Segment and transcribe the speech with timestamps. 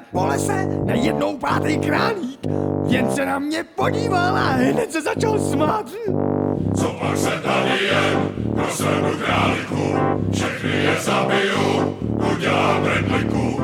[0.00, 2.40] po lese nejednou pátý králík,
[2.86, 5.86] jen se na mě podíval a hned se začal smát.
[6.76, 9.96] Co pak se tady jen pro svému králíku,
[10.32, 11.98] všechny je zabiju,
[12.32, 13.61] udělám repliku.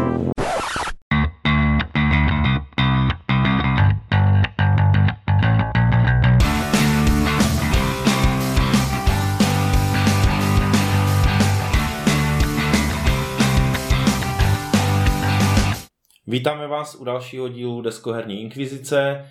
[16.39, 19.27] Vítáme vás u dalšího dílu Deskoherní inkvizice.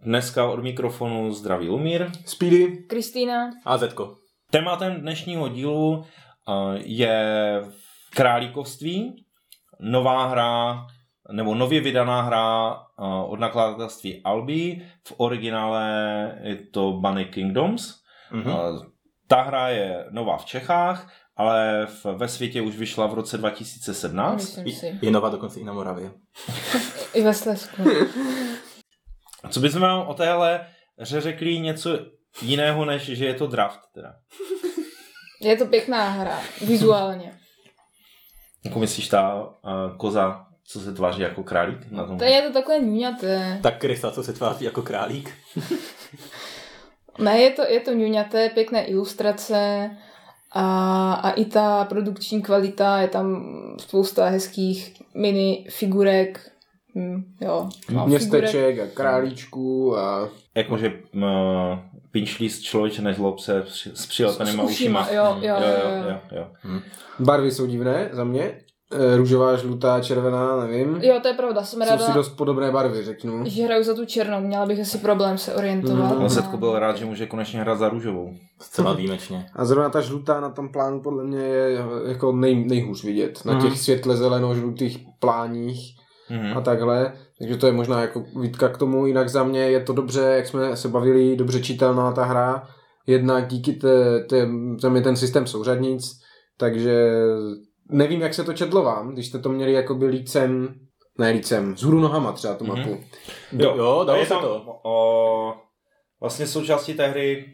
[0.00, 2.06] Dneska od mikrofonu zdraví Lumír.
[2.26, 2.84] Speedy.
[2.88, 3.50] Kristýna.
[3.64, 4.16] A Zetko.
[4.50, 7.62] Tématem dnešního dílu eh, je
[8.14, 9.24] králíkovství,
[9.80, 10.86] nová hra,
[11.32, 14.86] nebo nově vydaná hra eh, od nakladatelství Albi.
[15.08, 17.94] V originále je to Bunny Kingdoms.
[18.32, 18.50] Mhm.
[18.50, 18.86] Eh,
[19.28, 24.56] Ta hra je nová v Čechách, ale v, ve světě už vyšla v roce 2017.
[24.56, 24.98] Myslím si.
[25.02, 26.10] Je nová dokonce i na Moravě.
[27.14, 27.82] I ve Slesku.
[29.50, 30.66] Co bychom vám o téhle
[30.98, 31.98] hře řekli něco
[32.42, 34.14] jiného, než že je to draft teda?
[35.40, 36.40] Je to pěkná hra.
[36.66, 37.32] Vizuálně.
[38.64, 42.18] Jako myslíš ta uh, koza, co se tváří jako králík na tom?
[42.18, 43.60] To je to takové ňuňaté.
[43.62, 45.34] Tak Krista, co se tváří jako králík.
[47.18, 49.90] Ne, je to, je to ňuňaté, pěkné ilustrace
[50.52, 53.44] a, a i ta produkční kvalita, je tam
[53.80, 56.50] spousta hezkých mini figurek.
[56.94, 58.06] Hm, jo, no, figurek.
[58.06, 61.22] Městeček a králíčků a Jakože uh,
[62.10, 65.22] pinčlíst člověče nezlob se s přilepenýma S ušima, ušima.
[65.22, 66.20] jo, jo, jo, jo, jo, jo.
[66.32, 66.80] jo, jo.
[67.18, 68.60] barvy jsou divné za mě.
[68.92, 70.98] E, Růžová, žlutá, červená, nevím.
[71.02, 73.42] Jo, to je pravda, jsem Jsou ráda, si dost podobné barvy, řeknu.
[73.46, 76.16] že hraju za tu černou, měla bych asi problém se orientovat.
[76.18, 78.34] On Setko byl rád, že může konečně hrát za růžovou.
[78.60, 79.46] Zcela výjimečně.
[79.56, 83.44] A zrovna ta žlutá na tom plánu podle mě je jako nej, nejhůř vidět.
[83.44, 85.94] Na těch světle zeleno-žlutých pláních
[86.30, 86.58] Mhm.
[86.58, 87.12] a takhle.
[87.38, 89.06] Takže to je možná jako výtka k tomu.
[89.06, 92.68] Jinak za mě je to dobře, jak jsme se bavili, dobře čitelná ta hra.
[93.06, 94.48] Jednak díky té, té,
[94.82, 96.20] tam je ten systém souřadnic,
[96.58, 97.10] takže
[97.88, 100.74] nevím, jak se to četlo vám, když jste to měli jakoby lícem,
[101.18, 102.78] ne lícem, zhůru nohama třeba tu Mhm.
[102.78, 103.00] mapu.
[103.52, 104.80] Jo, jo dalo je se tam, to.
[104.84, 105.54] O,
[106.20, 107.44] vlastně součástí té hry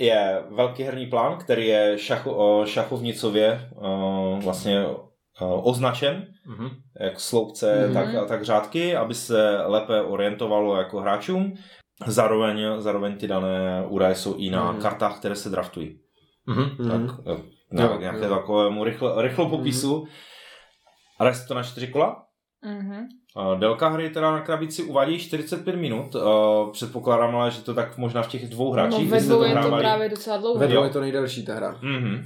[0.00, 6.68] je velký herní plán, který je šacho, o, šachovnicově o, vlastně o, označen, Mhm.
[7.00, 7.94] jak sloupce, Mhm.
[7.94, 11.54] tak, tak řádky, aby se lépe orientovalo jako hráčům.
[12.06, 14.80] Zároveň, zároveň ty dané údaje jsou i na Mhm.
[14.82, 15.98] kartách, které se draftují.
[16.46, 16.70] Mhm.
[16.78, 17.06] Mhm.
[17.06, 17.16] Tak,
[17.74, 18.34] eh, nějak, Jo, nějaké jo.
[18.34, 20.06] takovému rychle, rychlou popisu.
[21.18, 22.24] Ale se to na čtyři kola.
[22.64, 23.06] Mhm.
[23.52, 26.14] Uh, Délka hry teda na krabici uvádí 45 minut.
[26.14, 26.22] Uh,
[26.72, 29.10] předpokládám ale, že to tak možná v těch dvou No, hráčích.
[29.10, 30.58] ve vy jste dvou je to právě docela dlouho.
[30.58, 31.78] Ve dvou je to nejdelší ta hra.
[31.82, 32.24] Mhm.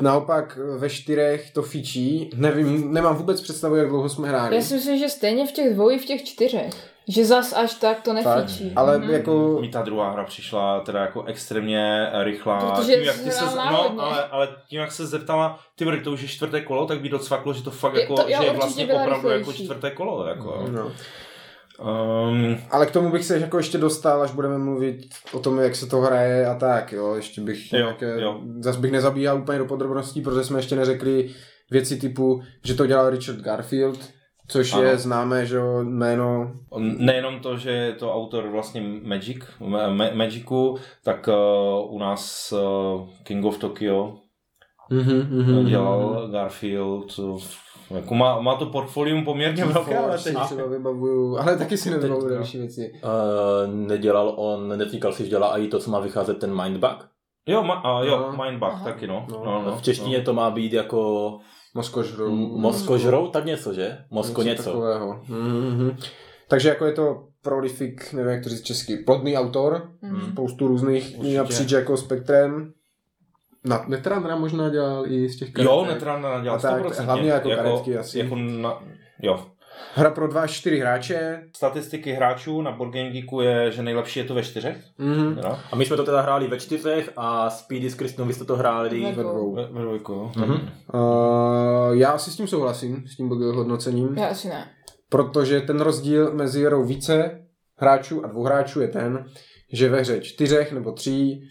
[0.00, 2.30] Naopak ve čtyřech to fičí.
[2.36, 4.56] Nevím, nemám vůbec představu, jak dlouho jsme hráli.
[4.56, 6.70] Já si myslím, že stejně v těch dvou i v těch čtyřech.
[7.08, 8.72] Že zas až tak to nefičí.
[8.76, 9.10] Ale Mhm.
[9.10, 12.70] jako Mi ta druhá hra přišla teda jako extrémně rychlá.
[12.76, 16.12] Protože tím, jak ty se, no, ale, ale tím, jak se zeptala, ty brdy, to
[16.12, 18.44] už je čtvrté kolo, tak by docvaklo, že to fakt Je jako, to- jo, že
[18.46, 19.64] je vlastně opravdu jako rychlejší.
[19.64, 20.26] čtvrté kolo.
[20.26, 20.64] Jako.
[20.70, 20.92] no.
[21.80, 25.00] Um, Ale k tomu bych se jako ještě dostal, až budeme mluvit
[25.32, 27.14] o tom, jak se to hraje a tak, jo.
[27.14, 28.40] Ještě bych Jo, nějaké, jo.
[28.60, 31.30] zas bych nezabíhal úplně do podrobností, protože jsme ještě neřekli
[31.70, 33.98] věci typu, že to dělal Richard Garfield,
[34.48, 34.82] což Ano.
[34.82, 36.52] je známé, že jo, jméno.
[36.78, 42.52] Nejenom to, že je to autor vlastně Magic, Ma- Ma- Magicu, tak uh, u nás
[42.52, 44.14] uh, King of Tokyo
[44.90, 47.18] Mhm, mhm, dělal Garfield.
[47.18, 47.40] uh,
[47.90, 50.42] Jako má, má to portfolium poměrně velké, ale si teď...
[50.44, 52.92] třeba vybavuju, ale taky si nevybavuju další věci.
[53.04, 57.08] Uh, nedělal on, netýkal si, že dělá i to, co má vycházet ten Mindbug.
[57.48, 58.44] Jo, ma, a, jo, No.
[58.44, 58.84] Mindbug Aha.
[58.84, 59.26] taky, no.
[59.30, 61.38] No, no, no v češtině to má být jako
[61.74, 62.26] Moskožrou.
[62.28, 63.98] m- mozkožrou, tak něco, že?
[64.10, 64.62] Mosko něco.
[64.62, 65.20] Takového.
[65.28, 65.96] Mhm.
[66.48, 70.32] Takže jako je to prolific, nevím jak to říct česky, plodný autor, Mhm.
[70.32, 71.38] spoustu různých Určitě.
[71.38, 72.72] napříč jako spektrem.
[73.64, 75.66] Na, Netrandra možná dělal i z těch karet.
[75.70, 77.04] Jo, Netranda dělal A tak, 100%.
[77.04, 78.18] hlavně jako karetky asi.
[78.18, 78.82] Jako na,
[79.22, 79.46] jo.
[79.94, 81.42] Hra pro dva až čtyři hráče.
[81.56, 84.76] Statistiky hráčů na Board Game Geeku je, že nejlepší je to ve čtyřech.
[84.98, 85.34] Mhm.
[85.34, 85.60] Teda.
[85.72, 88.56] A my jsme to teda hráli ve čtyřech a Speedy s Kristinou, vy jste to
[88.56, 89.54] hráli Ve Ve dvou.
[89.54, 90.30] Ve, ve dvojku.
[90.36, 90.50] Mhm.
[90.94, 94.68] Uh, já asi s tím souhlasím, s tím hodnocením, Já asi ne.
[95.08, 97.40] protože ten rozdíl mezi hrou více
[97.76, 99.24] hráčů a dvou hráčů je ten,
[99.72, 101.42] že ve hře čtyřech nebo tří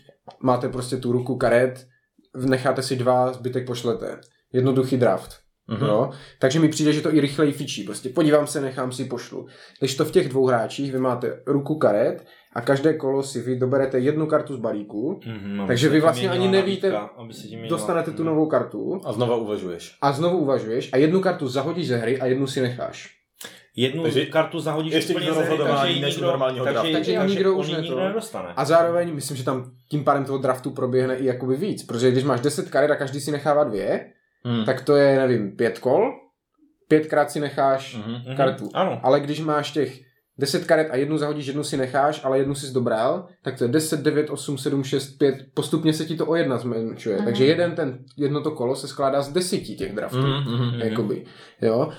[0.44, 1.88] máte prostě tu ruku karet,
[2.36, 4.20] necháte si dva, zbytek pošlete.
[4.54, 5.47] Jednoduchý draft.
[5.68, 5.86] Mhm.
[5.86, 6.10] Jo?
[6.40, 7.84] Takže mi přijde, že to i rychleji fičí.
[7.84, 9.48] Prostě podívám se, nechám si, pošlu.
[9.80, 13.56] Když to v těch dvou hráčích, vy máte ruku karet a každé kolo si vy
[13.56, 18.24] doberete jednu kartu z balíku, Mhm, aby Takže vy vlastně ani nevíte, nabídka, dostanete tu
[18.24, 18.26] Mhm.
[18.26, 19.98] novou kartu A znova uvažuješ.
[20.02, 23.14] a znovu uvažuješ a jednu kartu zahodíš ze hry a jednu si necháš.
[23.80, 26.92] jednu Takže kartu zahodíš ještě úplně víc ze hry, takže ji nikdo, normálního takže, draftu.
[26.94, 28.00] takže, Takže takže nikdo už nikdo to.
[28.00, 28.50] nedostane.
[28.56, 32.24] A zároveň myslím, že tam tím pádem toho draftu proběhne i jakoby víc, protože když
[32.24, 34.06] máš 10 karet a každý si nechává dvě,
[34.46, 34.66] Hmm.
[34.66, 36.12] tak to je, nevím, pět kol,
[36.88, 37.96] pětkrát si necháš.
[37.96, 38.70] Mhm, kartu.
[38.74, 39.00] Ano.
[39.04, 40.00] Ale když máš těch
[40.40, 43.68] 10 karet a jednu zahodíš, jednu si necháš, ale jednu si dobral, tak to je
[43.68, 47.16] 10, 9, 8, 7, 6, 5, postupně se ti to o jedna zmenšuje.
[47.16, 47.26] Mhm.
[47.26, 50.18] Takže jeden ten, jedno to kolo se skládá z deseti těch draftů.
[50.18, 50.80] Mhm, mhm, mhm.
[50.80, 51.26] Jakoby,
[51.62, 51.90] jo.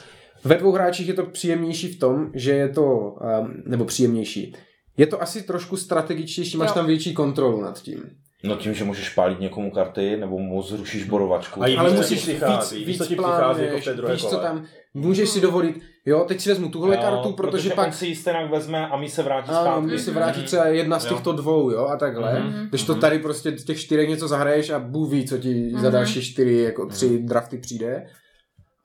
[0.45, 2.99] Ve dvou hráčích je to příjemnější v tom, že je to,
[3.41, 4.57] um, nebo příjemnější,
[4.97, 6.75] je to asi trošku strategičtější, máš Jo.
[6.75, 8.05] tam větší kontrolu nad tím.
[8.45, 11.63] No tím, že můžeš pálit někomu karty, nebo mu zrušíš borovačku.
[11.63, 12.43] A Ale co musíš víc,
[12.73, 14.43] víc, víš, co ti plánuješ, přichází jako v té druhé víš, co kole.
[14.43, 14.65] tam,
[14.95, 18.17] můžeš si dovolit, jo, teď si vezmu tuhle Jo, kartu, protože, on pak si ji
[18.17, 19.87] stejnak vezme a mi se vrátí Ano, zpátky.
[19.87, 21.11] mi se vrátí třeba jedna z Jo.
[21.15, 22.41] těchto dvou, jo, a takhle.
[22.41, 22.69] Mhm.
[22.69, 25.79] Když to tady prostě z těch čtyřech něco zahraješ a Bůh ví, co ti za
[25.79, 25.93] Mhm.
[25.93, 28.07] další čtyři, jako tři drafty přijde.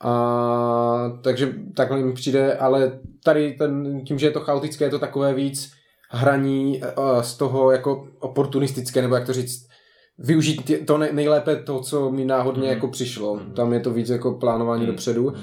[0.01, 4.99] A takže takhle mi přijde, ale tady ten, tím, že je to chaotické, je to
[4.99, 5.71] takové víc
[6.13, 9.67] hraní uh, z toho jako oportunistické, nebo jak to říct,
[10.17, 12.69] využít tě- to nej- nejlépe to, co mi náhodně Mhm.
[12.69, 13.39] jako přišlo.
[13.55, 14.91] Tam je to víc jako plánování Mhm.
[14.91, 15.33] dopředu.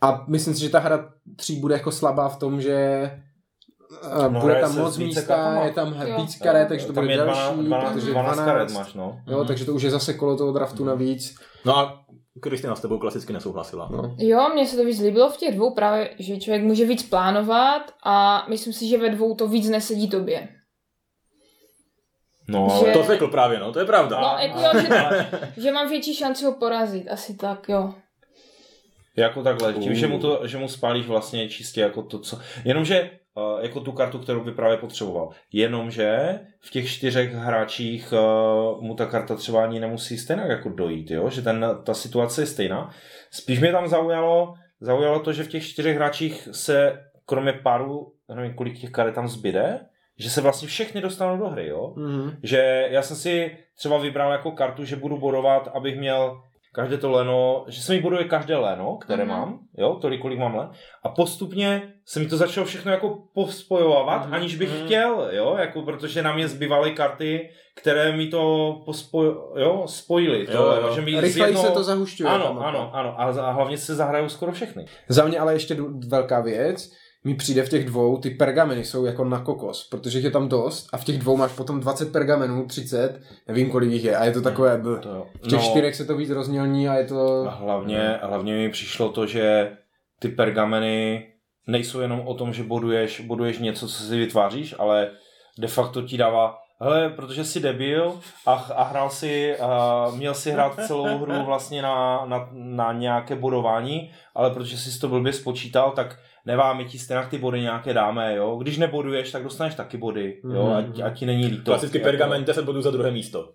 [0.00, 3.10] A myslím si, že ta hra tří bude jako slabá v tom, že
[4.30, 7.92] No, bude tam moc místa, je tam víc karet, takže to Tam bude další, 12,
[7.92, 9.18] protože 12 12, karet máš, no.
[9.26, 11.34] Jo, takže to už je zase kolo toho draftu navíc.
[11.64, 12.00] No a
[12.40, 13.88] Kristina s tebou klasicky nesouhlasila.
[13.92, 14.14] No.
[14.18, 17.94] Jo, mně se to víc líbilo v těch dvou právě, že člověk může víc plánovat
[18.04, 20.48] a myslím si, že ve dvou to víc nesedí tobě.
[22.48, 24.20] No, Že- To řekl právě, no, to je pravda.
[24.20, 25.28] No, jako jo, že,
[25.62, 27.94] že mám větší šanci ho porazit, asi tak, jo.
[29.16, 32.38] Jako takhle, tím, že mu, to, že mu spálíš vlastně čistě jako to, co...
[32.64, 35.28] Jenomže uh, jako tu kartu, kterou by právě potřeboval.
[35.52, 41.10] Jenomže v těch čtyřech hráčích uh, mu ta karta třeba ani nemusí stejně jako dojít,
[41.10, 41.30] jo?
[41.30, 42.90] že ten, ta situace je stejná.
[43.30, 48.54] Spíš mě tam zaujalo, zaujalo to, že v těch čtyřech hráčích se kromě páru, nevím
[48.54, 49.80] kolik těch karet tam zbyde,
[50.18, 51.94] že se vlastně všechny dostanou do hry, jo?
[51.96, 52.36] Mhm.
[52.42, 56.42] že já jsem si třeba vybral jako kartu, že budu bodovat, abych měl
[56.74, 59.32] každé to leno, že se mi boduje každé leno, které Mhm.
[59.32, 60.70] mám, jo, tolik, kolik mám len.
[61.02, 64.34] A postupně se mi to začalo všechno jako pospojovat, Mhm.
[64.34, 64.84] aniž bych Mhm.
[64.86, 69.26] chtěl, jo, jako protože na mě zbývaly karty, které mi to pospoj,
[69.56, 70.46] jo, spojily.
[70.46, 70.94] To, Jo, jo.
[70.94, 72.30] Že mi z Rychleji jednoho- se to zahušťuje.
[72.30, 73.14] Ano, ano, ano.
[73.20, 74.86] A, za- a hlavně se zahrajou skoro všechny.
[75.08, 76.90] Za mě ale ještě dů- velká věc,
[77.24, 80.88] mi přijde v těch dvou, ty pergameny jsou jako na kokos, protože je tam dost
[80.92, 84.32] a v těch dvou máš potom 20 pergamenů, 30, nevím kolik jich je a je
[84.32, 84.96] to takové, bl.
[84.96, 85.26] To jo.
[85.42, 87.46] v těch čtyřech se to víc rozmělní a je to...
[87.46, 89.72] A hlavně, hlavně mi přišlo to, že
[90.20, 91.26] ty pergameny
[91.66, 95.10] nejsou jenom o tom, že boduješ, boduješ něco, co si vytváříš, ale
[95.58, 100.50] de facto ti dává hele, protože jsi debil a, a hrál si, a měl si
[100.50, 105.90] hrát celou hru vlastně na, na, na nějaké bodování, ale protože jsi to blbě spočítal,
[105.90, 108.56] tak nevá, my ti stejně ty body nějaké dáme, jo.
[108.62, 110.72] Když neboduješ, tak dostaneš taky body, jo, Mhm.
[110.76, 111.64] ať, ať ti není líto.
[111.64, 113.48] Klasicky Jako- pergament 10 bodů za druhé místo.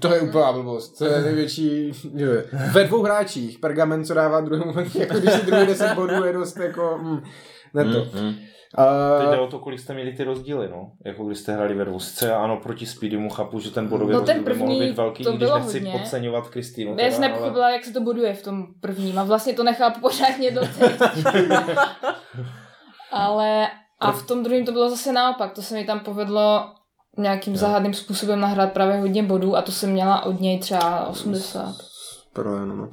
[0.00, 0.98] To je úplná blbost.
[0.98, 1.92] To je největší...
[2.14, 2.44] je.
[2.72, 6.56] Ve dvou hráčích pergament, co dává druhému, jako když si druhý 10 bodů je dost
[6.56, 6.98] jako...
[7.02, 7.20] Mm,
[7.76, 8.18] ne to.
[8.20, 8.34] Mm, mm.
[9.18, 10.92] Teď jde o to, kolik jste měli ty rozdíly, no.
[11.04, 12.00] Jako když jste hráli ve dvou.
[12.00, 14.96] Sice ano, proti Speedymu chápu, že ten bodový No ten rozdíl by mohl první, být
[14.96, 15.92] velký, to když nechci hodně.
[15.92, 16.96] podceňovat Kristýnu.
[16.98, 20.50] Já jsem nepochopila, jak se to buduje v tom prvním a vlastně to nechápu pořádně
[20.50, 20.60] do
[23.12, 23.68] Ale
[24.00, 26.64] a v tom druhém to bylo zase naopak, to se mi tam povedlo
[27.18, 31.74] nějakým záhadným způsobem nahrát právě hodně bodů a to jsem měla od něj třeba 80.
[32.32, 32.88] pro, no,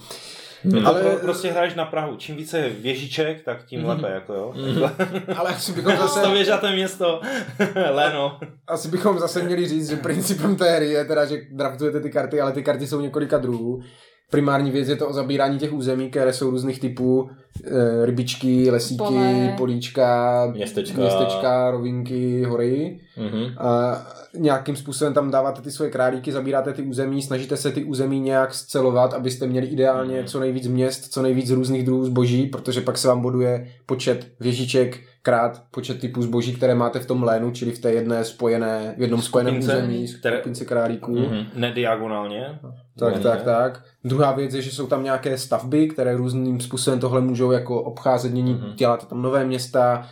[0.63, 0.87] no.
[0.87, 2.15] Ale pro, prostě hraješ na Prahu.
[2.15, 4.53] Čím více věžiček, tak tím lépe, jako jo.
[5.37, 6.19] Ale asi bychom Zase...
[6.19, 7.21] zase, věžaté město.
[7.91, 8.39] Leno.
[8.67, 12.41] asi bychom zase měli říct, že principem té hry je teda, že draftujete ty karty,
[12.41, 13.83] ale ty karty jsou několika druhů.
[14.31, 17.29] Primární věc je to o zabírání těch území, které jsou různých typů,
[17.65, 19.53] e, rybičky, lesíky, Pole.
[19.57, 21.01] políčka, Městečka.
[21.01, 22.99] městečka, rovinky, hory.
[23.17, 23.57] Mhm.
[23.57, 24.01] A
[24.37, 28.53] nějakým způsobem tam dáváte ty svoje králíky, zabíráte ty území, snažíte se ty území nějak
[28.53, 30.25] scelovat, abyste měli ideálně Mhm.
[30.27, 34.99] co nejvíc měst, co nejvíc různých druhů zboží, protože pak se vám boduje počet věžiček
[35.25, 39.01] krát počet typů zboží, které máte v tom lénu, čili v té jedné spojené, v
[39.01, 41.19] jednom spojeném území, které- skupince králíků.
[41.19, 41.45] Mhm.
[41.55, 42.59] Nediagonálně.
[42.99, 43.19] Tak, Ne.
[43.21, 43.83] tak, tak.
[44.03, 48.31] Druhá věc je, že jsou tam nějaké stavby, které různým způsobem tohle můžou jako obcházet,
[48.31, 48.73] mění, Mhm.
[48.75, 50.07] děláte tam nové města,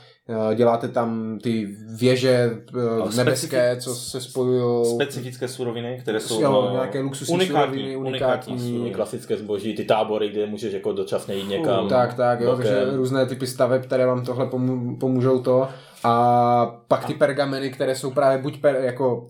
[0.56, 4.86] děláte tam ty věže eh, Ale nebeské, specifi- co se spojují.
[4.96, 8.70] Specifické suroviny, které jsou Jo, no, nějaké luxusní unikátní, suroviny, unikátní unikátní.
[8.70, 8.94] suroviny.
[8.96, 11.88] Klasické zboží, ty tábory, kde můžeš jako dočasně jít někam.
[11.88, 15.68] Tak, tak, jo, takže různé typy staveb, které vám tohle pomů- pomůžou to.
[16.04, 19.30] A pak ty pergameny, které jsou právě buď per, jako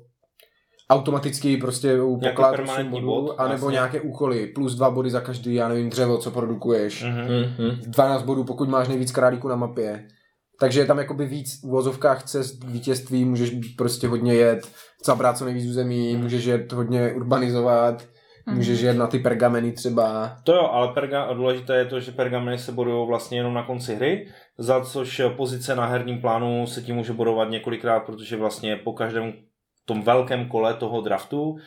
[0.90, 3.74] automaticky prostě u Nějaký poklad permanentní bodů, bod, anebo jasně.
[3.74, 7.04] nějaké úkoly, plus dva body za každý, já nevím, dřevo, co produkuješ.
[7.04, 7.22] Mhm.
[7.58, 7.78] Mhm.
[7.88, 10.08] 12 bodů, pokud máš nejvíc králíků na mapě.
[10.62, 14.68] Takže je tam jakoby víc v uvozovkách cest k vítězství, můžeš prostě hodně jet,
[15.06, 18.08] zabrat co nejvíc území, můžeš jet hodně urbanizovat,
[18.48, 20.38] můžeš jet na ty pergameny třeba.
[20.44, 23.96] To jo, ale perga, důležité je to, že pergameny se bodují vlastně jenom na konci
[23.96, 24.28] hry,
[24.58, 29.34] za což pozice na herním plánu se tím může bodovat několikrát, protože vlastně po každém
[29.86, 31.58] tom velkém kole toho draftu uh,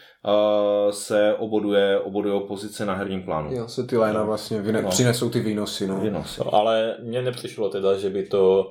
[0.91, 3.53] se oboduje, oboduje pozice na herním plánu.
[3.53, 4.89] Jo, se ty léna vlastně vyne, No.
[4.89, 6.01] přinesou ty výnosy, no.
[6.01, 6.41] Vynosy.
[6.45, 8.71] No, ale mně nepřišlo teda, že by to...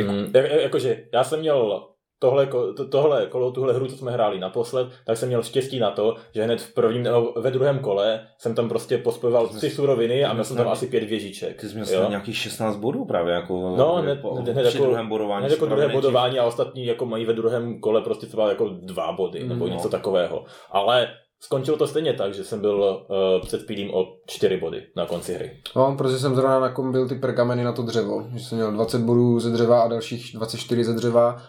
[0.00, 1.86] Jako- Mm, jak, jakože, já jsem měl
[2.18, 5.90] tohle, to, tohle kolo, tuhle hru, co jsme hráli naposled, tak jsem měl štěstí na
[5.90, 10.24] to, že hned v prvním, nebo ve druhém kole jsem tam prostě pospojoval tři suroviny
[10.24, 11.60] a měl jsem tam asi pět věžiček.
[11.60, 15.08] Ty jsi měl nějakých 16 bodů právě, jako No, ne, hned, po, při jako, druhém
[15.08, 15.46] bodování.
[15.50, 19.44] jako druhé bodování a ostatní jako mají ve druhém kole prostě třeba jako dva body
[19.44, 19.72] nebo No.
[19.74, 20.44] něco takového.
[20.70, 21.08] Ale
[21.40, 25.34] skončilo to stejně tak, že jsem byl uh, před pílím o čtyři body na konci
[25.34, 25.60] hry.
[25.76, 28.26] No, protože jsem zrovna nakombil ty pergameny na to dřevo.
[28.34, 31.42] Že jsem měl 20 bodů ze dřeva a dalších 24 ze dřeva.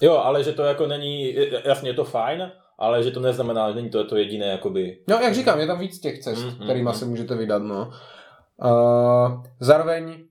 [0.00, 1.34] Jo, ale že to jako není,
[1.64, 5.16] jasně je to fajn, ale že to neznamená, že není to to jediné jakoby No,
[5.16, 6.98] jak říkám, je tam víc těch cest, Mm, mm, mm, kterýma mm.
[6.98, 7.90] se můžete vydat, no.
[8.64, 10.24] Uh, zároveň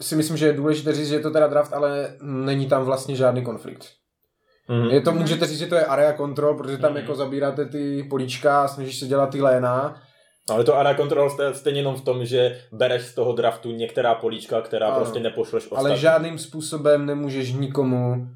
[0.00, 3.16] si myslím, že je důležité říct, že je to teda draft, ale není tam vlastně
[3.16, 3.86] žádný konflikt.
[4.68, 4.90] Mm.
[4.90, 7.00] Je to, můžete říct, že to je area control, protože tam Mhm.
[7.00, 10.02] jako zabíráte ty políčka a snažíš se dělat ty léna.
[10.50, 14.60] Ale to area control stejně jenom v tom, že bereš z toho draftu některá políčka,
[14.60, 14.96] která Ano.
[14.96, 15.86] prostě nepošleš ostatní.
[15.90, 18.28] Ale žádným způsobem nemůžeš nikomu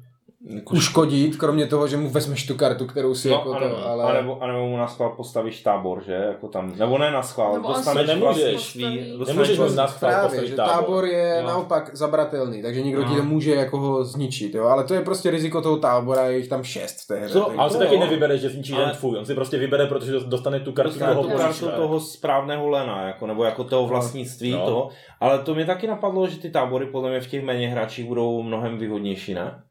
[0.71, 4.03] uškodit, kromě toho, že mu vezmeš tu kartu, kterou si No, jako anebo, to, ale...
[4.03, 6.13] anebo, anebo mu na schvál postavíš tábor, že?
[6.13, 8.43] Jako tam, nebo ne na schvál, Nebo dostaneš si nemůžeš.
[8.43, 8.83] vlastnictví,
[9.17, 10.73] dostaneš Nemůžeš mu na schvál Právě, postavit že tábor.
[10.75, 11.47] tábor je Jo.
[11.47, 13.15] naopak zabratelný, takže někdo ti No.
[13.15, 16.47] to může jako ho zničit, jo, ale to je prostě riziko toho tábora, je jich
[16.49, 17.33] tam šest v té hře.
[17.33, 17.39] Co?
[17.41, 17.99] takže- Ale on si To taky jo.
[18.01, 19.17] nevybere, že zničí Ale- ten tvůj.
[19.17, 23.07] On si prostě vybere, protože dostane tu kartu Dostane toho tu kartu toho správného lena,
[23.07, 24.65] jako, nebo jako toho vlastnictví No.
[24.65, 24.89] toho.
[25.19, 28.43] Ale to mě taky napadlo, že ty tábory podle mě v těch méně hráčích budou
[28.43, 29.61] mnohem výhodnější, ne?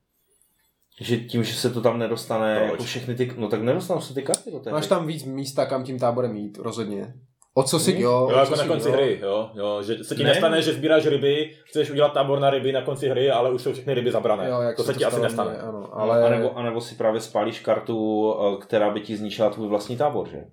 [1.00, 2.71] Že tím, že se to tam nedostane Proč?
[2.71, 5.66] jako všechny ty, no tak nedostanou se ty karty do té Máš tam víc místa,
[5.66, 7.14] kam tím táborem jít, rozhodně.
[7.54, 8.02] O co si, Hmm.
[8.02, 8.95] jo, Jo, jako na konci jo.
[8.95, 10.28] hry, jo, jo, že se ti Ne.
[10.28, 13.73] nestane, že sbíráš ryby, chceš udělat tábor na ryby na konci hry, ale už jsou
[13.73, 14.49] všechny ryby zabrané.
[14.49, 15.50] Jo, jak to se ti asi nestane.
[15.50, 16.14] mně, Ano, Ale...
[16.23, 16.26] ale...
[16.26, 19.97] A, nebo, a nebo si právě spálíš kartu, eh, která by ti zničila tvůj vlastní
[19.97, 20.45] tábor, že?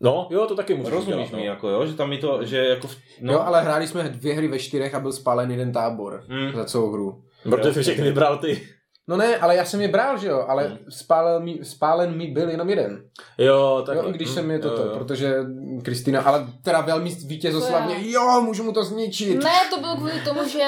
[0.00, 1.52] No, jo, to taky můžeš Rozumíš udělat, mi, no.
[1.52, 2.88] jako jo, že tam je to, že jako...
[3.20, 3.32] No.
[3.32, 6.52] Jo, ale hráli jsme dvě hry ve čtyřech a byl spálen jeden tábor Mm.
[6.56, 7.22] za celou hru.
[7.50, 8.60] Protože jsi všechny vybral ty.
[9.08, 10.78] No ne, ale já jsem je bral, že jo, ale Hmm.
[10.88, 13.02] spálen mi, spálen mi byl jenom jeden.
[13.38, 13.96] Jo, tak.
[13.96, 14.98] jo, i když jsem je toto, jo, jo.
[14.98, 15.36] protože
[15.82, 19.44] Kristýna, ale teda velmi vítězoslavně, jo, můžu mu to zničit.
[19.44, 20.64] Ne, to bylo kvůli tomu, že...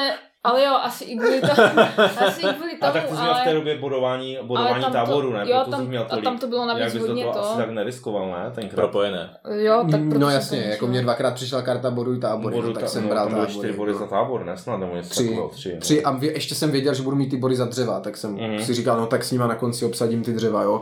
[0.47, 1.79] Ale jo, asi i kvůli tomu,
[2.27, 3.41] asi i kvůli tomu, A tak ty jsi měl ale...
[3.41, 5.45] v té době bodování, bodování to- táboru, ne?
[5.51, 6.25] jo, Proto tam- měl a tolik.
[6.25, 7.41] tam to bylo navíc Jak hodně toho to.
[7.51, 8.51] asi tak neriskoval, ne?
[8.55, 8.75] Tenkrát.
[8.83, 9.31] Propojené.
[9.51, 12.69] Jo, tak proto no jasně, to jako mě dvakrát přišla karta bodu i tábory, Bodu,
[12.69, 13.53] no, tak ta- jsem no, bral tábory.
[13.53, 13.99] čtyři body no.
[13.99, 14.57] za tábor, ne?
[14.57, 15.77] Snad, nebo něco Tři, takového, tři.
[15.81, 18.33] tři a vě, ještě jsem věděl, že budu mít ty body za dřeva, tak jsem
[18.35, 18.63] Mhm.
[18.65, 20.81] si říkal, no tak s nima na konci obsadím ty dřeva, jo.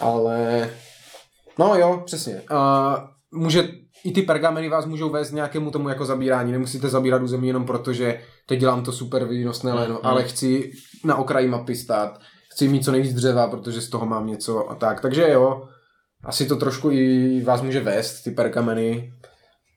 [0.00, 0.70] Ale,
[1.58, 2.42] no jo, přesně.
[2.50, 3.68] Uh, může,
[4.04, 6.52] i ty pergameny vás můžou vést nějakému tomu jako zabírání.
[6.52, 10.00] Nemusíte zabírat území jenom proto, že teď dělám to super výnosné léno, Mhm.
[10.06, 10.72] ale chci
[11.04, 12.18] na okraji mapy stát.
[12.52, 15.00] Chci mít co nejvíc dřeva, protože z toho mám něco a tak.
[15.00, 15.68] Takže jo,
[16.24, 19.12] asi to trošku i vás může vést, ty pergameny.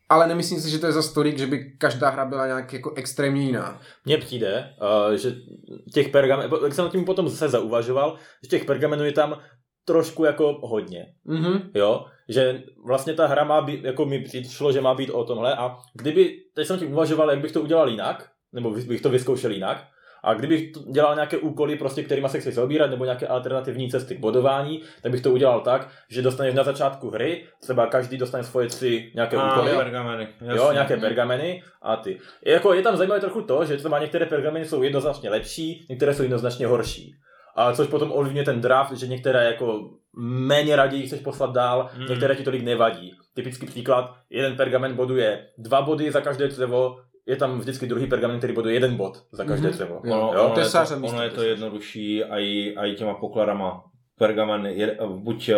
[0.09, 2.93] Ale nemyslím si, že to je za stolik, že by každá hra byla nějak jako
[2.95, 3.79] extrémně jiná.
[4.05, 4.69] Mně přijde,
[5.09, 5.35] uh, že
[5.93, 9.37] těch pergamenů, jak jsem tím potom zase zauvažoval, že těch pergamenů je tam
[9.85, 11.59] trošku jako hodně, Mhm.
[11.75, 15.55] jo, že vlastně ta hra má být, jako mi přišlo, že má být o tomhle
[15.55, 19.51] a kdyby, teď jsem tím uvažoval, jak bych to udělal jinak, nebo bych to vyzkoušel
[19.51, 19.87] jinak,
[20.23, 24.19] a kdybych dělal nějaké úkoly, prostě, kterými se chci zaobírat, nebo nějaké alternativní cesty k
[24.19, 28.67] bodování, tak bych to udělal tak, že dostaneš na začátku hry, třeba každý dostane svoje
[28.67, 30.27] tři nějaké A, úkoly, pergameny.
[30.55, 32.19] Jo, nějaké pergameny a ty.
[32.45, 36.23] Jako je tam zajímavé trochu to, že třeba některé pergameny jsou jednoznačně lepší, některé jsou
[36.23, 37.15] jednoznačně horší.
[37.55, 42.05] A což potom ovlivňuje ten draft, že některé jako méně raději chceš poslat dál, Mm.
[42.09, 43.13] některé ti tolik nevadí.
[43.33, 48.37] Typický příklad, jeden pergamen boduje dva body za každé dřevo, je tam vždycky druhý pergamen,
[48.37, 49.73] který boduje jeden bod za každé Mhm.
[49.77, 50.01] dřevo.
[50.03, 52.75] Jo, Ono, jo, ono, to je to, ono je to to je jednodušší a i,
[52.75, 53.83] a i těma pokladama.
[54.17, 55.55] Pergamen je, buď eh,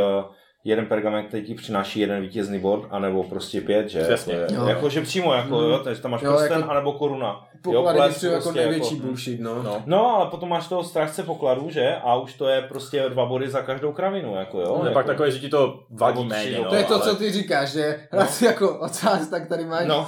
[0.66, 4.04] jeden pergament, který ti přináší jeden vítězný bod, anebo prostě pět, že?
[4.04, 4.34] Přesně.
[4.34, 4.66] Jako, Jo.
[4.68, 7.46] jako že přímo, jako, jo, takže tam máš Jo, prsten, jako- anebo koruna.
[7.64, 9.64] Poklady ples jsou jako prostě největší jako- bullshit, no.
[9.64, 9.84] No.
[9.86, 11.96] No, ale potom máš toho strážce pokladů, že?
[12.04, 14.76] A už to je prostě dva body za každou kravinu, jako jo.
[14.80, 14.94] Je jako.
[14.94, 16.58] pak takové, že ti to vadí méně.
[16.58, 16.64] no.
[16.64, 17.04] No, To je to, ale...
[17.04, 20.08] co ty říkáš, že raz jako ocás, tak tady máš No.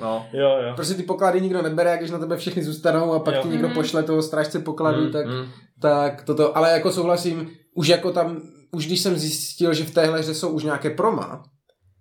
[0.00, 0.26] No.
[0.32, 0.72] Jo, jo.
[0.74, 3.42] Prostě ty poklady nikdo nebere, když na tebe všechny zůstanou a pak Jo.
[3.42, 3.74] ti někdo Mhm.
[3.76, 5.44] pošle toho strážce pokladů, Mm, tak, mm.
[5.80, 8.40] tak toto, ale jako souhlasím, už jako tam,
[8.72, 11.42] už když jsem zjistil, že v téhle hře jsou už nějaké proma,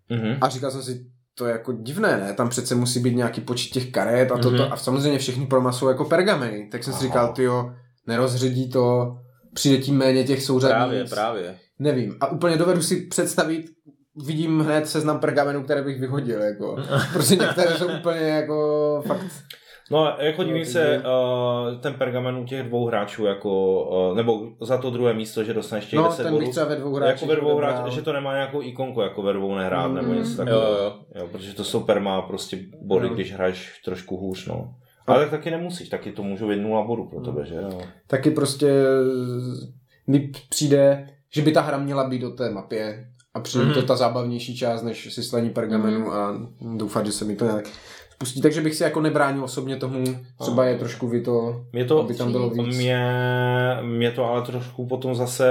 [0.09, 0.38] Mhm.
[0.41, 1.05] a říkal jsem si,
[1.38, 2.33] to je jako divné, ne?
[2.33, 4.63] Tam přece musí být nějaký počet těch karet a toto.
[4.63, 4.74] Mhm.
[4.74, 6.67] A samozřejmě všechny proma jsou jako pergameny.
[6.71, 7.74] Tak jsem si říkal, tyjo,
[8.07, 9.15] nerozředí to,
[9.53, 10.77] přijde tím méně těch souřadnic.
[10.79, 11.59] Právě, právě.
[11.79, 12.15] Nevím.
[12.19, 13.65] A úplně dovedu si představit,
[14.25, 16.77] vidím hned seznam pergamenů, které bych vyhodil, jako.
[17.13, 19.25] Prostě některé jsou úplně jako fakt...
[19.91, 24.77] No, jako ty se uh, ten pergamen u těch dvou hráčů, jako, uh, nebo za
[24.77, 26.51] to druhé místo, že dostaneš těch No, 10 ten bodů.
[26.67, 29.56] ve dvou hráčích jako ve dvou hráčích, že to nemá nějakou ikonku, jako ve dvou
[29.56, 29.96] nehrát, Mm.
[29.96, 30.62] nebo něco takového.
[30.62, 30.94] jo, jo.
[31.15, 31.27] jo.
[31.32, 33.13] protože to super má prostě body, No.
[33.15, 34.74] když hraješ trošku hůř, no.
[35.08, 37.82] Ale tak taky nemusíš, taky to můžu být nula bodů pro tebe, že jo.
[38.08, 38.72] Taky prostě
[40.08, 43.74] mi přijde, že by ta hra měla být o té mapě a přijde mm.
[43.74, 43.88] to Mhm.
[43.88, 46.10] ta zábavnější část, než si slení pergamenu Mhm.
[46.12, 46.34] a
[46.75, 47.65] doufat, že se mi to nějak
[48.17, 48.41] spustí.
[48.41, 50.03] Takže bych si jako nebránil osobně tomu,
[50.39, 52.77] třeba je trošku vy to, Mě to, aby tam bylo víc.
[52.77, 53.07] mě,
[53.81, 55.47] mě to ale trošku potom zase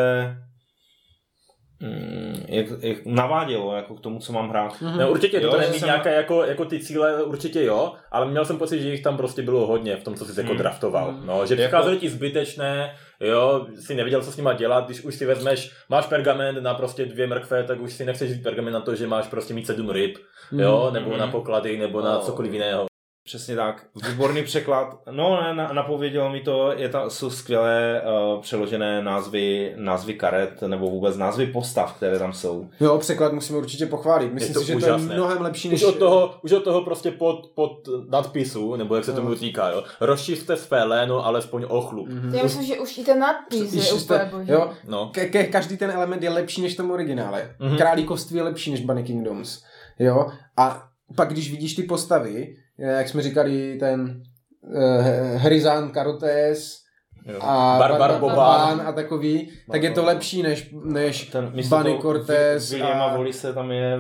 [2.49, 4.81] jak, jak navádělo jako k tomu, co mám hrát.
[4.81, 4.99] Mhm.
[4.99, 8.45] No, určitě Jo, to nemít jsem- nějaké jako, jako ty cíle, určitě jo, ale měl
[8.45, 10.59] jsem pocit, že jich tam prostě bylo hodně v tom, co jsi jako Hmm.
[10.59, 11.11] draftoval.
[11.13, 11.27] Hmm.
[11.27, 15.15] No, že Jako- přicházely ti zbytečné, jo, si nevěděl, co s nima dělat, když už
[15.15, 18.81] si vezmeš, máš pergament na prostě dvě mrkve, tak už si nechceš vzít pergament na
[18.81, 20.17] to, že máš prostě mít sedm ryb,
[20.53, 21.19] jo, nebo Mhm.
[21.19, 22.21] na poklady, nebo na No.
[22.21, 22.87] cokoliv jiného.
[23.27, 23.83] Přesně tak.
[24.09, 24.99] Výborný překlad.
[25.11, 28.03] No, ne, na, napovědělo mi to, je ta, jsou skvělé
[28.35, 32.69] uh, přeložené názvy, názvy karet, nebo vůbec názvy postav, které tam jsou.
[32.81, 34.33] Jo, překlad musíme určitě pochválit.
[34.33, 35.83] Myslím si, že to je mnohem lepší Už než...
[35.85, 39.35] od toho, už od toho prostě pod, pod nadpisu, nebo jak se tomu No.
[39.35, 39.83] říká, jo.
[40.01, 42.09] Rozšiřte své léno alespoň o chlup.
[42.09, 42.35] Mhm.
[42.35, 44.51] Já myslím, že už i ten nadpis je jste- úplně boží.
[44.53, 45.11] jo, No.
[45.15, 47.55] ke, ke, každý ten element je lepší než v tom originále.
[47.59, 47.71] Mhm.
[47.73, 47.77] Mm-hmm.
[47.79, 49.63] Králíkovství je lepší než Bunny Kingdoms.
[49.99, 50.27] Jo?
[50.57, 50.83] A
[51.17, 54.23] pak, když vidíš ty postavy, jak jsme říkali, ten
[54.61, 55.05] uh,
[55.37, 56.87] Herizan Karotes
[57.27, 57.39] Jo.
[57.43, 58.37] a Barbar Bar- Boban.
[58.37, 63.53] Boban a takový, tak je to lepší než, než Ten, Bunny Cortez Williama a Volise
[63.53, 63.99] tam je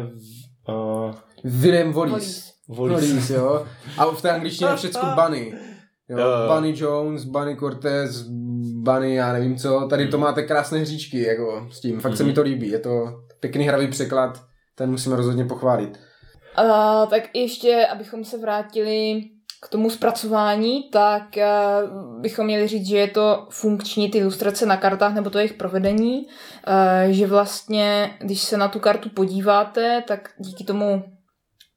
[0.68, 1.14] uh,
[1.44, 2.52] William Wallis.
[2.68, 3.30] Wallis.
[3.30, 3.66] Jo.
[3.98, 5.52] A v té angličtině je všechno Bunny.
[6.08, 6.54] Jo, Jo, jo.
[6.54, 8.22] Bunny Jones, Bunny Cortez,
[8.82, 9.86] Bunny, já nevím co.
[9.90, 12.00] Tady to máte krásné hříčky, jako s tím.
[12.00, 12.68] Fakt se mi to líbí.
[12.70, 13.06] Je to
[13.40, 14.42] pěkný hravý překlad.
[14.74, 15.98] Ten musíme rozhodně pochválit.
[16.58, 19.22] Uh, tak ještě, abychom se vrátili
[19.62, 24.76] k tomu zpracování, tak uh, bychom měli říct, že je to funkční ty ilustrace na
[24.76, 30.30] kartách nebo to jejich provedení, uh, že vlastně, když se na tu kartu podíváte, tak
[30.38, 31.04] díky tomu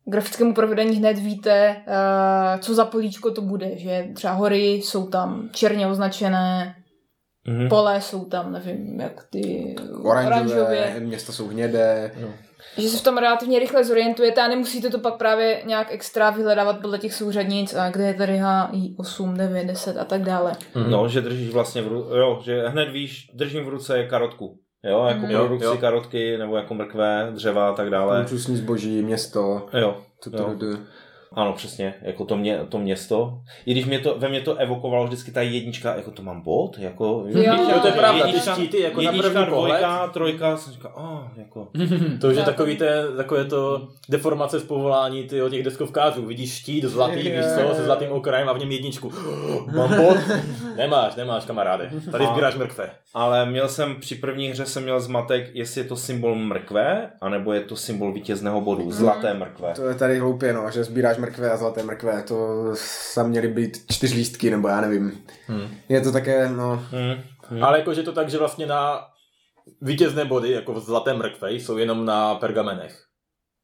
[0.06, 5.50] grafickému provedení hned víte, uh, co za políčko to bude, že třeba hory jsou tam
[5.54, 6.76] černě označené,
[7.48, 7.70] Mhm.
[7.70, 12.12] pole jsou tam, nevím, jak ty Oranžové, města jsou hnědé.
[12.78, 16.82] Že se v tom relativně rychle zorientujete a nemusíte to pak právě nějak extra vyhledávat
[16.82, 20.54] podle těch souřadnic a kde je tady HI 8, 9, 10 a tak dále.
[20.76, 20.92] Mhm.
[20.92, 24.58] No, že držíš vlastně v ruce, jo, že hned víš, držím v ruce karotku.
[24.84, 25.32] Jo, jako mm.
[25.32, 25.78] Jo, produkci jo.
[25.78, 28.20] karotky, nebo jako mrkve, dřeva a tak dále.
[28.20, 29.66] Luxusní zboží, město.
[29.74, 30.78] Jo, To, to, Jo.
[31.34, 33.42] Ano, přesně, jako to, mě, to město.
[33.66, 36.78] I když mě to, ve mně to evokovalo vždycky ta jednička, jako to mám bod,
[36.80, 37.24] jako...
[37.28, 37.42] Jo.
[37.44, 39.70] Jo, to je pravda, ty jednička, štíty jako na jednička, první pohled.
[39.82, 41.68] dvojka, trojka, jsem říkal, oh, jako...
[42.22, 42.46] To už je Tak.
[42.46, 46.26] takový ten, takové to deformace z povolání ty, těch deskovkářů.
[46.26, 47.38] Vidíš štít zlatý, Je.
[47.38, 49.12] víš co, se zlatým okrajem a v něm jedničku.
[49.76, 50.18] Mám bod?
[50.76, 51.90] Nemáš, nemáš kamaráde.
[52.12, 52.90] Tady A- sbíráš mrkve.
[53.14, 57.54] Ale měl jsem, při první hře jsem měl zmatek, jestli je to symbol mrkve, anebo
[57.54, 59.74] je to symbol vítězného bodu, zlaté mrkve.
[59.76, 62.24] to je tady hloupě, no, že sbíráš mrkve a zlaté mrkve.
[62.28, 62.38] To
[63.16, 65.22] tam měly být čtyř lístky, nebo já nevím.
[65.48, 65.68] Hmm.
[65.90, 67.14] Je to také, no, Hmm.
[67.50, 67.64] Hmm.
[67.64, 69.00] Ale jakože to tak, že vlastně na
[69.82, 73.04] vítězné body, jako v zlaté mrkve, jsou jenom na pergamenech.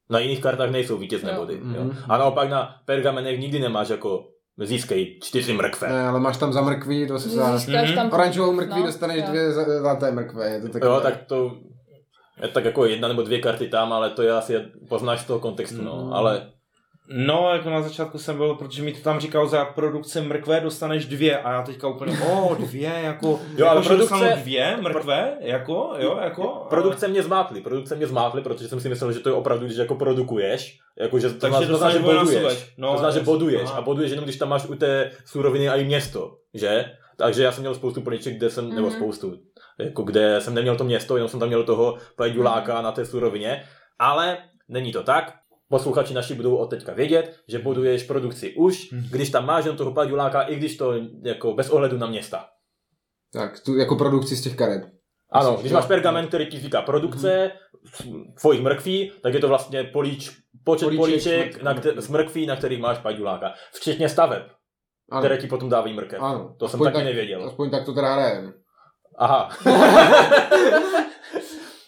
[0.09, 1.39] Na jiných kartách nejsou vítězné Jo.
[1.39, 1.53] body.
[1.53, 1.83] Jo.
[1.83, 1.97] Mhm.
[2.09, 4.25] A naopak na pergamenech nikdy nemáš jako
[4.63, 5.89] získej čtyři mrkve.
[5.89, 7.95] ne, ale máš tam za mrkví, to za Mhm.
[7.95, 9.25] tam oranžovou mrkví no, dostaneš jo.
[9.29, 10.49] dvě za- zlaté mrkve.
[10.49, 10.91] Je to takové.
[10.95, 11.51] Jo, tak to
[12.41, 14.53] je tak jako jedna nebo dvě karty tam, ale to je asi,
[14.89, 16.03] poznáš z toho kontextu, no.
[16.05, 16.13] Mm.
[16.13, 16.51] Ale
[17.07, 21.05] No, jako na začátku jsem byl, protože mi to tam říkal, za produkci mrkve dostaneš
[21.05, 24.77] dvě a já teďka úplně, o, dvě, jako, Jo, ale jako, že produkce- dostanu dvě
[24.81, 26.65] mrkve, jako, jo, jako.
[26.69, 29.77] Produkce mě zmátly, produkce mě zmátly, protože jsem si myslel, že to je opravdu, když
[29.77, 32.73] jako produkuješ, jako že to, Takže znamená, to že boduješ.
[32.77, 33.77] No, to znamená, že boduješ Aha.
[33.77, 36.85] a boduješ jenom, když tam máš u té suroviny a i město, že?
[37.17, 38.95] Takže já jsem měl spoustu políček, kde jsem, nebo Mhm.
[38.95, 39.33] spoustu,
[39.79, 43.63] jako kde jsem neměl to město, jenom jsem tam měl toho paďuláka na té surovině,
[43.99, 44.37] ale
[44.69, 45.33] není to tak.
[45.69, 49.91] Posluchači naši budou od teďka vědět, že buduješ produkci už, když tam máš jenom toho
[49.93, 52.45] paďuláka, i když to jako bez ohledu na města.
[53.33, 54.83] Tak, tu, jako produkci z těch karet.
[55.31, 57.51] Ano, Myslím, když máš pergament, který ti říká produkce
[58.41, 60.31] tvojich mrkví, tak je to vlastně políč,
[60.63, 61.89] počet Políček políček na mrkví.
[61.91, 63.53] kte- z mrkví, na kterých máš paďuláka.
[63.73, 64.43] Včetně staveb,
[65.11, 66.21] Ano, které ti potom dávají mrkev.
[66.21, 66.55] ano.
[66.59, 67.45] To jsem Aspoň taky tak, nevěděl.
[67.47, 68.53] Aspoň tak to teda hrajem.
[69.17, 69.49] Aha.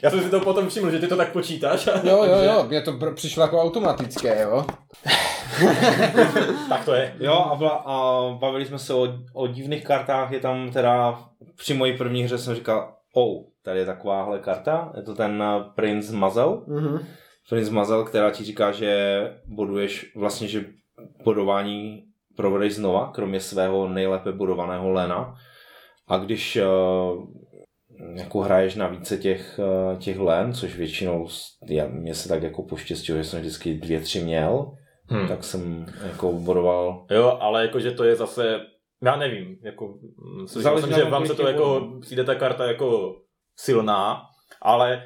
[0.03, 1.85] Já jsem si to potom všiml, že ty to tak počítáš.
[2.03, 4.65] Jo, jo, jo, mě to přišlo jako automatické, jo.
[6.69, 7.15] tak to je.
[7.19, 11.19] Jo, a, byla, a bavili jsme se o, o divných kartách, je tam teda,
[11.57, 15.63] při mojí první hře jsem říkal, oh, tady je takováhle karta, je to ten eh,
[15.75, 16.99] Prince Mazel, Mhm.
[17.49, 20.65] Prince Mazel, která ti říká, že boduješ, vlastně, že
[21.23, 22.03] bodování
[22.35, 25.35] provedeš znova, kromě svého nejlépe budovaného lena.
[26.07, 27.23] A když uh,
[28.15, 31.27] jako hraješ na více těch, uh, těch len, což většinou
[31.69, 34.71] já, mě se tak jako poštěstilo, že jsem vždycky dvě, tři měl,
[35.11, 35.27] Hm.
[35.27, 38.59] tak jsem jako bodoval Jo, ale jakože to je zase,
[39.03, 43.15] já nevím, jako, mm, Záleží jsem, že vám se to jako, přijde ta karta jako
[43.59, 44.21] silná,
[44.61, 45.03] ale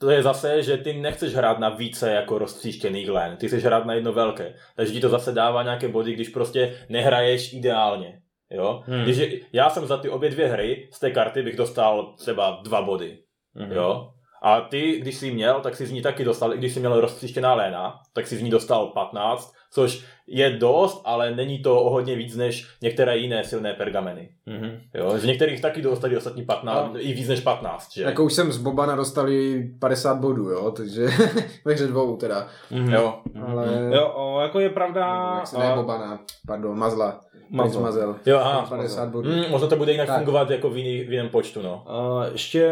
[0.00, 3.86] to je zase, že ty nechceš hrát na více jako roztříštěných len, ty chceš hrát
[3.86, 8.21] na jedno velké, takže ti to zase dává nějaké body, když prostě nehraješ ideálně.
[8.52, 8.82] Jo?
[8.86, 9.02] Hmm.
[9.02, 12.60] Když je, já jsem za ty obě dvě hry z té karty bych dostal třeba
[12.64, 13.18] dva body.
[13.54, 13.72] Mhm.
[13.72, 14.10] Jo?
[14.42, 17.00] A ty, když jsi měl, tak si z ní taky dostal, i když jsi měl
[17.00, 21.90] roztříštěná léna, tak si z ní dostal 15, což je dost, ale není to o
[21.90, 24.28] hodně víc než některé jiné silné pergameny.
[24.46, 24.80] Mhm.
[24.94, 25.18] Jo?
[25.18, 27.00] Z některých taky dostali ostatní 15, No.
[27.00, 28.02] i víc než 15, že?
[28.02, 31.06] Jako už jsem z Bobana dostali 50 bodů, jo, takže
[31.64, 32.46] ve hře dvou teda.
[32.70, 32.92] Mhm.
[32.92, 33.14] Jo.
[33.46, 33.90] Ale...
[33.94, 35.32] Jo, o, jako je pravda...
[35.38, 37.20] Jak se ne a- Bobana, pardon, Mazla.
[37.50, 37.80] Mazl.
[37.80, 38.16] Mazel.
[38.26, 38.66] Jo, aha.
[38.68, 39.30] 50 bodů.
[39.30, 40.16] Hmm, možná to bude jinak Tak.
[40.16, 41.84] fungovat jako v, jiný, v jiném počtu, no.
[41.90, 42.70] A ještě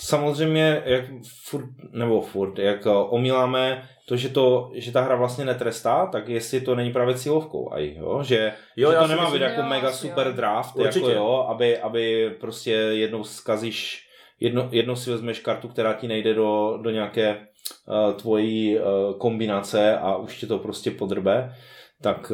[0.00, 1.04] samozřejmě, jak
[1.44, 6.28] furt, nebo furt, jak eh, omíláme to, že, to, že ta hra vlastně netrestá, tak
[6.28, 8.22] jestli to není právě cílovkou, aj, jo?
[8.22, 10.32] že, Jo, že to nemá být jako Jo, mega asi super jo.
[10.32, 10.98] draft, Určitě.
[10.98, 14.08] jako jo, aby, aby prostě jednou zkazíš,
[14.40, 18.82] jedno, jednou si vezmeš kartu, která ti nejde do, do nějaké uh, tvojí uh,
[19.18, 21.54] kombinace a už tě to prostě podrbe,
[22.02, 22.32] tak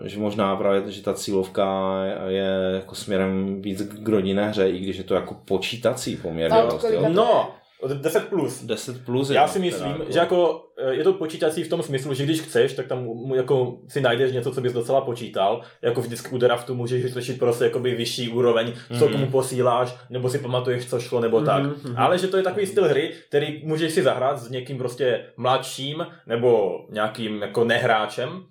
[0.00, 1.94] uh, že možná právě, že ta cílovka
[2.28, 6.58] je jako směrem víc k rodinné hře, i když je to jako počítací poměrně.
[6.58, 6.78] Jo.
[6.78, 7.54] to No,
[7.94, 8.62] 10 plus.
[8.64, 9.30] 10 plus.
[9.30, 12.40] Já si myslím, teda, že jako eh, je to počítací v tom smyslu, že když
[12.40, 15.62] chceš, tak tam jako si najdeš něco, co bys docela počítal.
[15.82, 19.12] Jako vždycky u draftu můžeš řešit prostě jakoby vyšší úroveň, co Mhm.
[19.12, 21.62] komu posíláš, nebo si pamatuješ, co šlo, nebo tak.
[21.62, 21.94] Mhm, mhm.
[21.98, 26.06] Ale že to je takový styl hry, který můžeš si zahrát s někým prostě mladším,
[26.26, 28.42] nebo nějakým jako nehráčem.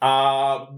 [0.00, 0.68] A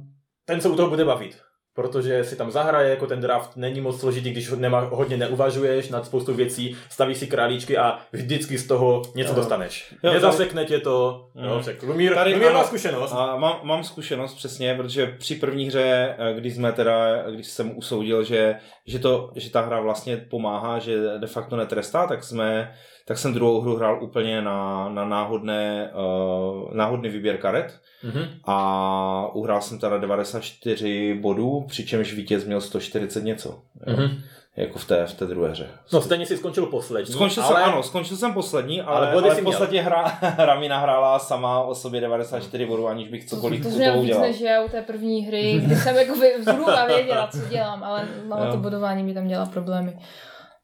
[0.44, 1.38] ten se u toho bude bavit.
[1.76, 6.06] Protože si tam zahraje, jako ten draft není moc složitý, když nemá, hodně neuvažuješ nad
[6.06, 9.36] spoustu věcí, stavíš si králíčky a vždycky z toho něco Jo.
[9.36, 9.94] dostaneš.
[10.02, 11.62] Jo, Nezasekne tě to, jo, Mhm.
[11.62, 11.82] řek.
[11.82, 13.12] Lumír, Tady Lumír má zkušenost.
[13.12, 17.78] A mám, mám zkušenost přesně, protože při první hře, eh, když jsme teda, když jsem
[17.78, 18.54] usoudil, že,
[18.86, 22.72] že, to, že ta hra vlastně pomáhá, že de facto netrestá, tak jsme,
[23.08, 28.24] tak jsem druhou hru hrál úplně na, na náhodné, uh, náhodný výběr karet Mhm.
[28.44, 33.48] a uhrál jsem teda 94 bodů, přičemž vítěz měl 140 něco.
[33.86, 33.96] Jo?
[33.96, 34.08] Mhm.
[34.56, 35.66] Jako v té, v té druhé hře.
[35.92, 37.54] No stejně si skončil poslední, Skončil ale...
[37.54, 41.60] jsem, ano, skončil jsem poslední, ale, Ale ale, v podstatě hra, hra mi nahrála sama
[41.60, 44.28] o sobě 94 bodů, aniž bych cokoliv To u jsi měl toho víc udělal.
[44.28, 48.08] než já u té první hry, kdy jsem jako by zhruba věděla, co dělám, ale,
[48.46, 48.52] Jo.
[48.52, 49.96] to bodování mi tam dělá problémy.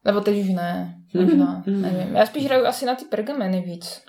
[0.04, 2.16] Nebo teď už ne, možná, nevím.
[2.16, 4.02] Já spíš hraju asi na ty pergameny víc.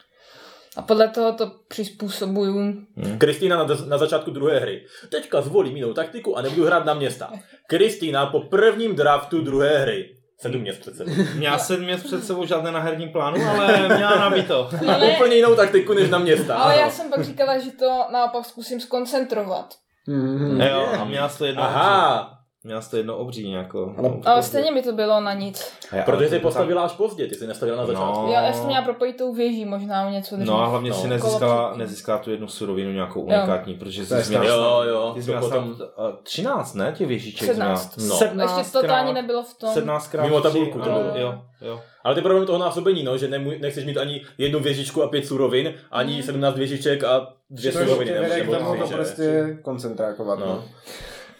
[0.77, 2.73] A podle toho to přizpůsobuju.
[3.17, 4.85] Kristýna na, na začátku druhé hry.
[5.11, 7.31] Teďka zvolím jinou taktiku a nebudu hrát na města.
[7.67, 10.09] Kristýna po prvním draftu druhé hry.
[10.39, 11.11] Sedm měst před sebou.
[11.35, 14.69] Měla sedm měst před sebou žádné na herním plánu, ale měla nabito.
[14.93, 16.55] Ale, Úplně jinou taktiku než na města.
[16.55, 16.81] ale ano.
[16.81, 19.73] já jsem pak říkala, že to naopak zkusím skoncentrovat.
[20.07, 20.61] Mhm.
[20.61, 21.63] Jo, a měla to jedno.
[21.63, 22.29] Aha,
[22.65, 23.93] Měla jsi to jedno obří nějako.
[23.97, 25.73] Ale- Ale stejně mi to bylo na nic.
[25.91, 28.21] Já- protože jsi to- postavila až pozdě, ty jsi nestavila na začátku.
[28.21, 28.31] No.
[28.33, 30.47] Já, já jsem měla propojit tou věží možná o něco dřív.
[30.47, 30.95] No a hlavně No.
[30.95, 33.25] si nezískala, nezískala tu jednu surovinu nějakou Jo.
[33.25, 36.73] unikátní, protože To je jsi měla Jo, jo, ty jsi měla potom- snad, uh, 13,
[36.73, 37.47] ne, těch věžiček?
[37.47, 37.93] 17.
[37.93, 38.13] jsi měla.
[38.15, 38.19] No.
[38.19, 39.69] 17 Ještě to ani nebylo v tom.
[39.73, 40.99] 17 krát Mimo tabulku to bylo.
[41.15, 41.81] Jo, jo.
[42.03, 45.25] Ale ty problém toho násobení, no, že nemů, nechceš mít ani jednu věžičku a pět
[45.27, 46.23] surovin, ani Mhm.
[46.23, 48.11] 17 věžiček a dvě suroviny.
[48.37, 50.39] nebo- nebo prostě koncentrákovat.
[50.39, 50.63] No.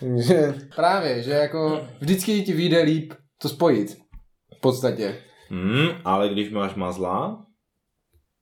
[0.03, 3.97] Takže právě, že jako vždycky ti vyjde líp to spojit.
[4.57, 5.15] V podstatě.
[5.49, 7.39] Hmm, ale když máš mazla,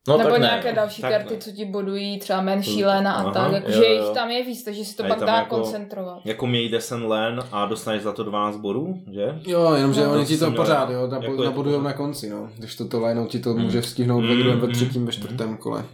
[0.08, 0.48] No Nebo tak ne.
[0.48, 1.40] nějaké další tak karty, ne.
[1.40, 4.86] co ti bodují, třeba menší léna a Aha, tak, jakože jich tam je víc, takže
[4.86, 6.20] si to A pak dá jako- koncentrovat.
[6.26, 9.40] Jako měj 10 len a dostaneš za to 12 bodů, že?
[9.48, 11.88] Jo, jenomže No, oni ti to jsem pořád, měl, jo, jako to nabudujou pořád.
[11.90, 12.50] na konci, no.
[12.58, 13.62] Když to to léno ti to Mm.
[13.62, 15.12] může stihnout ve Mm, druhém, ve mm, třetím, ve mm.
[15.12, 15.86] čtvrtém kole.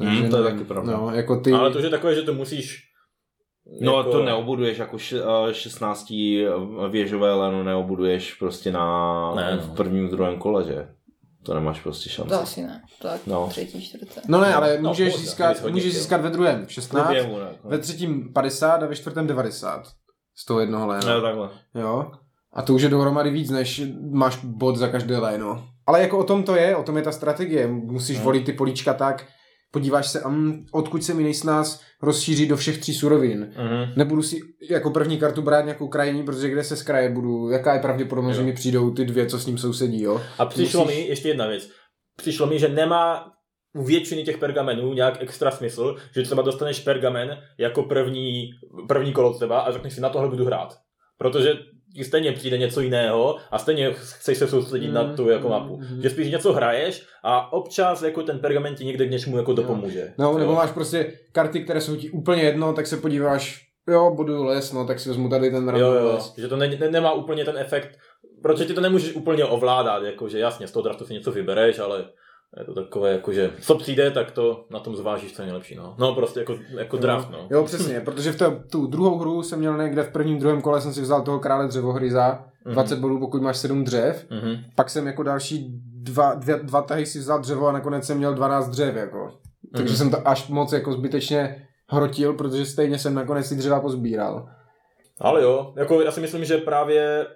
[0.00, 0.92] Mm, to je taky pravda.
[0.92, 1.52] No, jako ty...
[1.52, 2.82] Ale to je takové, že to musíš...
[3.80, 6.06] No jako- to neobuduješ jako š- eh, 16
[6.90, 9.62] věžové leno neobuduješ prostě na Ne, no.
[9.62, 10.88] v prvním, druhém kole, že?
[11.42, 12.30] To nemáš prostě šanci.
[12.30, 13.46] To asi ne, tak No.
[13.50, 14.20] třetí, čtvrté.
[14.28, 17.38] No ne, ale No, můžeš možná, získat, hodně můžeš získat ve druhém V 16, průběhu,
[17.38, 17.48] ne?
[17.64, 19.82] ve třetím 50 a ve čtvrtém 90
[20.36, 21.14] z toho jednoho léna.
[21.14, 21.48] No, takhle.
[21.74, 22.10] Jo.
[22.52, 25.64] A to už je dohromady víc, než máš bod za každé léno.
[25.86, 27.66] Ale jako o tom to je, o tom je ta strategie.
[27.66, 28.24] Musíš Hmm.
[28.24, 29.26] volit ty políčka tak,
[29.74, 33.52] podíváš se, um, odkud se mi nejsnáz rozšíří do všech tří surovin.
[33.58, 33.92] Mhm.
[33.96, 37.74] Nebudu si jako první kartu brát nějakou krajní, protože kde se z kraje budu, jaká
[37.74, 40.20] je pravděpodobnost, že mi přijdou ty dvě, co s ním sousedí, jo.
[40.38, 41.68] A přišlo Musíš- mi, ještě jedna věc,
[42.16, 43.30] přišlo mi, že nemá
[43.76, 48.50] u většiny těch pergamenů nějak extra smysl, že třeba dostaneš pergamen jako první,
[48.88, 50.76] první kolo třeba a řekneš si, na tohle budu hrát.
[51.18, 51.54] Protože
[52.02, 55.76] stejně přijde něco jiného a stejně chceš se soustředit Mm, na tu jako mm, mapu.
[55.76, 56.02] mm.
[56.02, 60.12] Že spíš něco hraješ a občas jako ten pergament ti někde k něčemu jako dopomůže.
[60.18, 64.44] No, nebo máš prostě karty, které jsou ti úplně jedno, tak se podíváš, jo, budu
[64.44, 66.34] les, no, tak si vezmu tady ten Jo, random jo, les.
[66.38, 67.98] že to ne, ne, nemá úplně ten efekt,
[68.42, 72.04] protože ty to nemůžeš úplně ovládat, jakože jasně, z toho draftu si něco vybereš, ale
[72.58, 75.94] je to takové, jakože co přijde, tak to na tom zvážíš, co je nejlepší, no.
[75.98, 77.46] No prostě jako, jako draft, no.
[77.50, 80.80] Jo, přesně, protože v té, tu druhou hru jsem měl někde v prvním, druhém kole
[80.80, 82.74] jsem si vzal toho krále dřevohryza, Mhm.
[82.74, 84.26] 20 bodů, pokud máš 7 dřev.
[84.30, 84.56] Mhm.
[84.74, 85.66] Pak jsem jako další
[86.02, 89.30] dva, dvě, dva tahy si vzal dřevo a nakonec jsem měl 12 dřev, jako.
[89.72, 89.96] Takže Mhm.
[89.96, 94.48] jsem to až moc jako zbytečně hrotil, protože stejně jsem nakonec ty dřeva pozbíral.
[95.20, 97.26] Ale jo, jako já si myslím, že právě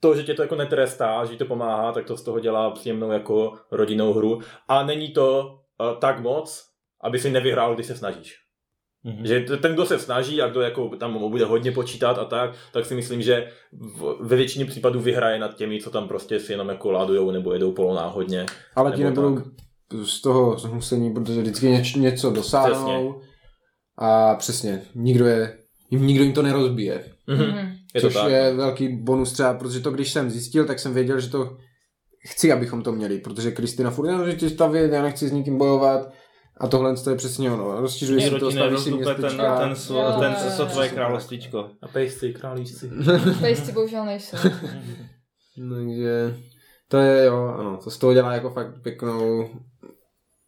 [0.00, 2.70] to, že tě to jako netrestá, že ti to pomáhá, tak to z toho dělá
[2.70, 4.40] příjemnou jako rodinnou hru.
[4.68, 6.64] A není to uh, tak moc,
[7.02, 8.36] aby si nevyhrál, když se snažíš.
[9.04, 9.26] Mhm.
[9.26, 12.86] Že ten, kdo se snaží a kdo jako tam bude hodně počítat a tak, tak
[12.86, 16.68] si myslím, že v, ve většině případů vyhraje nad těmi, co tam prostě si jenom
[16.68, 18.46] jako ládujou nebo jedou polonáhodně.
[18.76, 19.42] Ale ti nebudou
[20.04, 23.20] z toho zhusení, protože vždycky něč, něco dosáhnou.
[23.98, 25.58] A přesně, nikdo je,
[25.90, 27.04] jim, nikdo jim to nerozbije.
[27.26, 27.46] Mhm.
[27.46, 27.79] Mhm.
[27.94, 28.30] Je to což tak.
[28.30, 31.56] je velký bonus třeba, protože to když jsem zjistil, tak jsem věděl, že to
[32.28, 35.58] chci, abychom to měli, protože Kristina furt, "No, že ti stavět, já nechci s nikým
[35.58, 36.12] bojovat.
[36.60, 37.80] A tohle to je přesně ono.
[37.80, 39.58] Rozšiřuje se to, staví si ten, městečka.
[39.58, 41.70] ten, Jo, svo- ten, jo, co tvoje královstvíčko.
[41.82, 42.90] A pejsci, králíčci.
[43.40, 44.36] Pejsci bohužel nejsou.
[45.54, 46.34] Takže
[46.88, 49.48] to je jo, ano, to z toho dělá jako fakt pěknou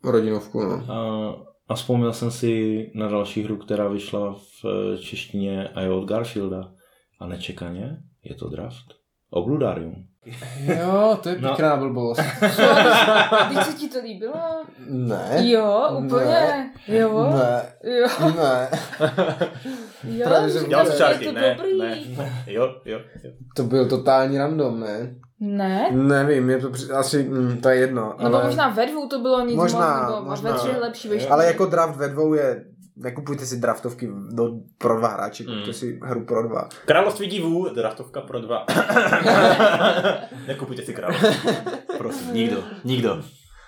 [0.05, 0.85] rodinovku, no.
[0.93, 1.35] A,
[1.69, 6.05] a vzpomněl jsem si na další hru, která vyšla v eh, češtině a je od
[6.09, 6.73] Garfielda.
[7.23, 8.87] A nečekaně je to draft.
[9.31, 9.95] Obludarium.
[10.65, 11.49] Jo, to je No.
[11.49, 12.21] pěkná blbost.
[13.51, 14.35] Víš, co ti to líbilo?
[14.89, 15.37] Ne.
[15.51, 16.25] Jo, úplně.
[16.25, 16.73] Ne.
[16.89, 17.31] Jo.
[17.37, 17.63] Ne.
[18.01, 18.07] Jo.
[18.37, 18.69] Ne.
[20.05, 21.79] Jo, Právě, že je čárky, to ne, dobrý.
[21.79, 21.99] ne,
[22.47, 23.31] jo, jo, jo.
[23.57, 25.15] To byl totální random, ne?
[25.41, 25.89] Ne?
[25.93, 26.91] Nevím, je to při...
[26.93, 28.15] asi, mm, to je jedno.
[28.23, 28.45] Nebo ale...
[28.45, 30.51] možná ve dvou to bylo nic Možná, moc, nebo možná.
[30.53, 32.65] ve třech lepší, ve Ale jako draft ve dvou je,
[32.97, 35.73] nekupujte si draftovky do, pro dva hráči, kupujte Mm.
[35.75, 36.69] si hru pro dva.
[36.87, 38.67] Království divů, draftovka pro dva.
[40.47, 41.51] Nekupujte si království.
[41.99, 43.23] Prosím, nikdo, nikdo.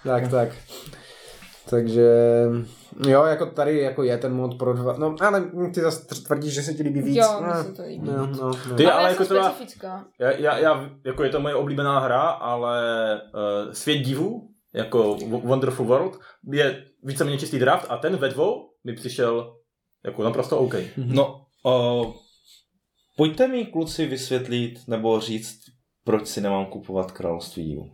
[0.04, 0.48] Tak, tak.
[1.70, 2.08] Takže
[3.08, 4.94] jo, jako tady jako je ten mod pro dva.
[4.98, 7.16] No, ale ty zase tvrdíš, že se ti líbí víc.
[7.16, 8.06] Jo, no, mi se to líbí.
[8.10, 8.76] no, no, no.
[8.76, 10.04] Ty- Ale, ale jako třeba- specifická.
[10.20, 12.80] Já, já, já, jako je to moje oblíbená hra, ale
[13.66, 16.18] uh, Svět divů, jako Wonderful World,
[16.52, 19.57] je víceméně čistý draft a ten ve dvou mi přišel
[20.05, 20.75] jako naprosto OK.
[20.97, 22.12] No, uh,
[23.16, 25.61] pojďte mi kluci vysvětlit nebo říct,
[26.05, 27.90] proč si nemám kupovat království divů.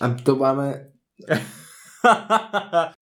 [0.00, 0.86] A to máme,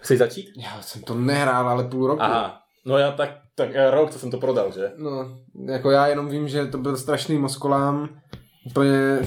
[0.00, 0.46] Chceš začít?
[0.62, 2.22] já jsem to nehrál, ale půl roku.
[2.22, 4.92] Aha, no já tak, tak eh, rok, co jsem to prodal, že?
[4.96, 5.38] No,
[5.72, 8.20] jako já jenom vím, že to byl strašný moskolám.
[8.66, 9.18] Úplně,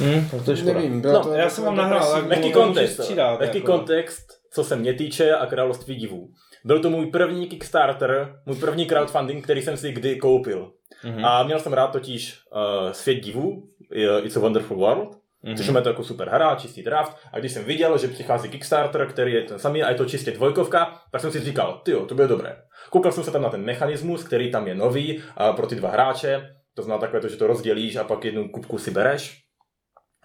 [0.00, 0.72] Hm, to je škoda.
[0.74, 2.98] nevím, bylo No, to já jsem vám nahrál, můžeš kontext,
[3.38, 3.72] lehký jako.
[3.72, 6.28] kontext, co se mě týče a království divů.
[6.64, 10.72] Byl to můj první Kickstarter, můj první crowdfunding, který jsem si kdy koupil.
[11.04, 11.24] Mhm.
[11.24, 13.68] A měl jsem rád totiž uh, Svět divů,
[14.22, 15.56] It's a Wonderful World, Mhm.
[15.56, 17.16] Což je to jako super hra, čistý draft.
[17.32, 20.30] A když jsem viděl, že přichází Kickstarter, který je ten samý a je to čistě
[20.30, 22.56] dvojkovka, tak jsem si říkal, ty to bude dobré.
[22.90, 25.90] Koukal jsem se tam na ten mechanismus, který tam je nový a pro ty dva
[25.90, 26.56] hráče.
[26.74, 29.38] To znamená takové to, že to rozdělíš a pak jednu kupku si bereš.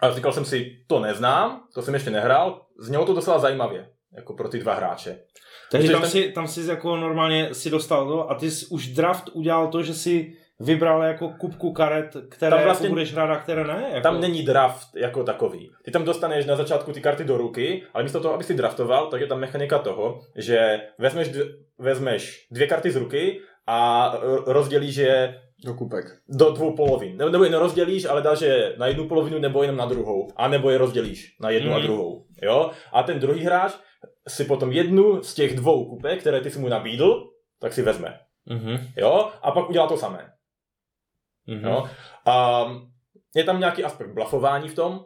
[0.00, 2.66] A říkal jsem si, to neznám, to jsem ještě nehrál.
[2.80, 5.18] Znělo to docela zajímavě, jako pro ty dva hráče.
[5.70, 8.88] Takže tam ten- si, tam si jako normálně si dostal to a ty jsi už
[8.88, 13.12] draft udělal to, že si vybral jako kupku karet, které Tam vlastně, vlastně- jako budeš
[13.12, 13.86] hrát a které ne?
[13.88, 14.00] Jako...
[14.02, 15.70] Tam není draft jako takový.
[15.84, 19.06] Ty tam dostaneš na začátku ty karty do ruky, ale místo toho, aby si draftoval,
[19.06, 24.12] tak je tam mechanika toho, že vezmeš, dv- vezmeš dvě karty z ruky a
[24.46, 26.04] rozdělíš je Do kupek.
[26.28, 27.16] do dvou polovin.
[27.16, 30.28] Nebo, nebo je nerozdělíš, ale dáš je na jednu polovinu nebo jenom na druhou.
[30.36, 31.78] A nebo je rozdělíš na jednu Mhm.
[31.78, 32.24] a druhou.
[32.42, 32.70] Jo?
[32.92, 33.72] A ten druhý hráč
[34.28, 37.30] si potom jednu z těch dvou kupek, které ty si mu nabídl,
[37.60, 38.18] tak si vezme.
[38.46, 38.78] Mhm.
[38.96, 39.30] Jo?
[39.42, 40.32] A pak udělá to samé.
[41.46, 41.64] Mhm.
[41.64, 41.88] Jo?
[42.26, 42.64] A
[43.34, 45.04] je tam nějaký aspekt blafování v tom,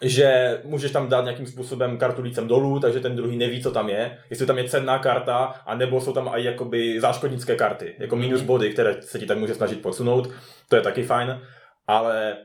[0.00, 3.88] že můžeš tam dát nějakým způsobem kartu lícem dolů, takže ten druhý neví, co tam
[3.88, 8.42] je, jestli tam je cenná karta, anebo jsou tam i jakoby záškodnické karty, jako minus
[8.42, 10.30] body, které se ti tak může snažit posunout,
[10.68, 11.42] to je taky fajn,
[11.86, 12.36] ale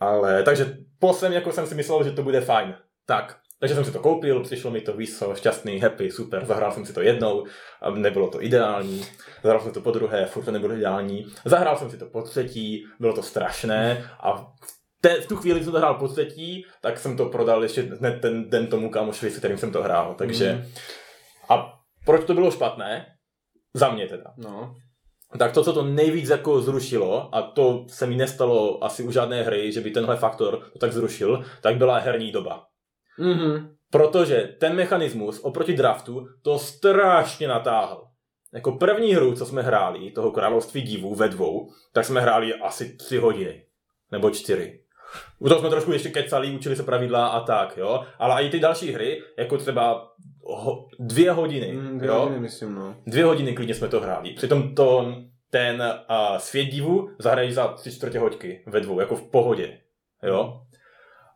[0.00, 2.74] ale, takže posem jako jsem si myslel, že to bude fajn.
[3.06, 6.86] Tak, takže jsem si to koupil, přišlo mi to výso, šťastný, happy, super, zahrál jsem
[6.86, 7.44] si to jednou,
[7.82, 9.04] a nebylo to ideální,
[9.42, 12.84] zahrál jsem to po druhé, furt to nebylo ideální, zahrál jsem si to po třetí,
[13.00, 14.44] bylo to strašné a v,
[15.00, 17.82] te, v tu chvíli, co jsem to hrál po třetí, tak jsem to prodal ještě
[17.82, 20.68] hned ten den tomu kámošovi, se kterým jsem to hrál, takže Mhm.
[21.48, 21.74] a
[22.06, 23.06] proč to bylo špatné?
[23.74, 24.24] Za mě teda.
[24.36, 24.74] No.
[25.38, 29.42] Tak to, co to nejvíc jako zrušilo, a to se mi nestalo asi u žádné
[29.42, 32.64] hry, že by tenhle faktor to tak zrušil, tak byla herní doba.
[33.18, 33.74] Mhm.
[33.90, 38.04] Protože ten mechanismus oproti draftu to strašně natáhl.
[38.54, 42.96] Jako první hru, co jsme hráli, toho království divů ve dvou, tak jsme hráli asi
[42.96, 43.62] tři hodiny.
[44.12, 44.80] Nebo čtyři.
[45.38, 48.04] U toho jsme trošku ještě kecali, učili se pravidla a tak, jo.
[48.18, 52.20] Ale i ty další hry, jako třeba ho, dvě hodiny, Mm, dvě jo.
[52.20, 52.96] hodiny, myslím, no.
[53.06, 54.30] Dvě hodiny klidně jsme to hráli.
[54.34, 55.14] Přitom to,
[55.50, 59.78] ten uh, svět divu zahrají za tři čtvrtě hoďky ve dvou, jako v pohodě.
[60.22, 60.60] Jo?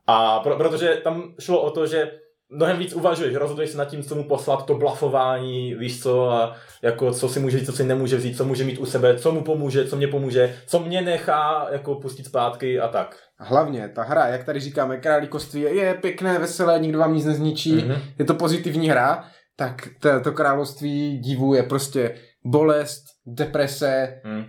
[0.06, 2.10] A pro, protože tam šlo o to, že
[2.54, 6.56] mnohem víc uvažuješ, rozhoduješ se nad tím, co mu poslat, to blafování, víš co, a
[6.82, 9.32] jako co si může vzít, co si nemůže vzít, co může mít u sebe, co
[9.32, 13.16] mu pomůže, co mě pomůže, co mě nechá jako pustit zpátky a tak.
[13.38, 17.94] Hlavně ta hra, jak tady říkáme, králíkoství je, pěkné, veselé, nikdo vám nic nezničí, Mhm.
[18.18, 19.24] je to pozitivní hra,
[19.56, 24.44] tak to, to království divů je prostě bolest, deprese, Hm.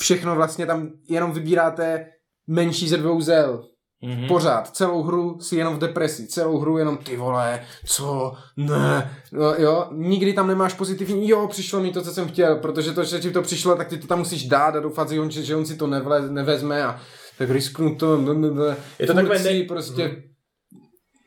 [0.00, 2.06] všechno vlastně tam jenom vybíráte
[2.46, 3.64] menší ze dvou zel.
[4.04, 4.28] Mhm.
[4.28, 9.54] Pořád, celou hru si jenom v depresi, celou hru jenom ty vole, co, ne, no,
[9.54, 13.20] jo, nikdy tam nemáš pozitivní, jo, přišlo mi to, co jsem chtěl, protože to, že
[13.20, 15.66] ti to přišlo, tak ty to tam musíš dát a doufat, že on, že on
[15.66, 17.00] si to nevle, nevezme a
[17.38, 18.76] tak risknu to, ne, ne, ne.
[18.98, 20.22] Je to Furt takové ne- prostě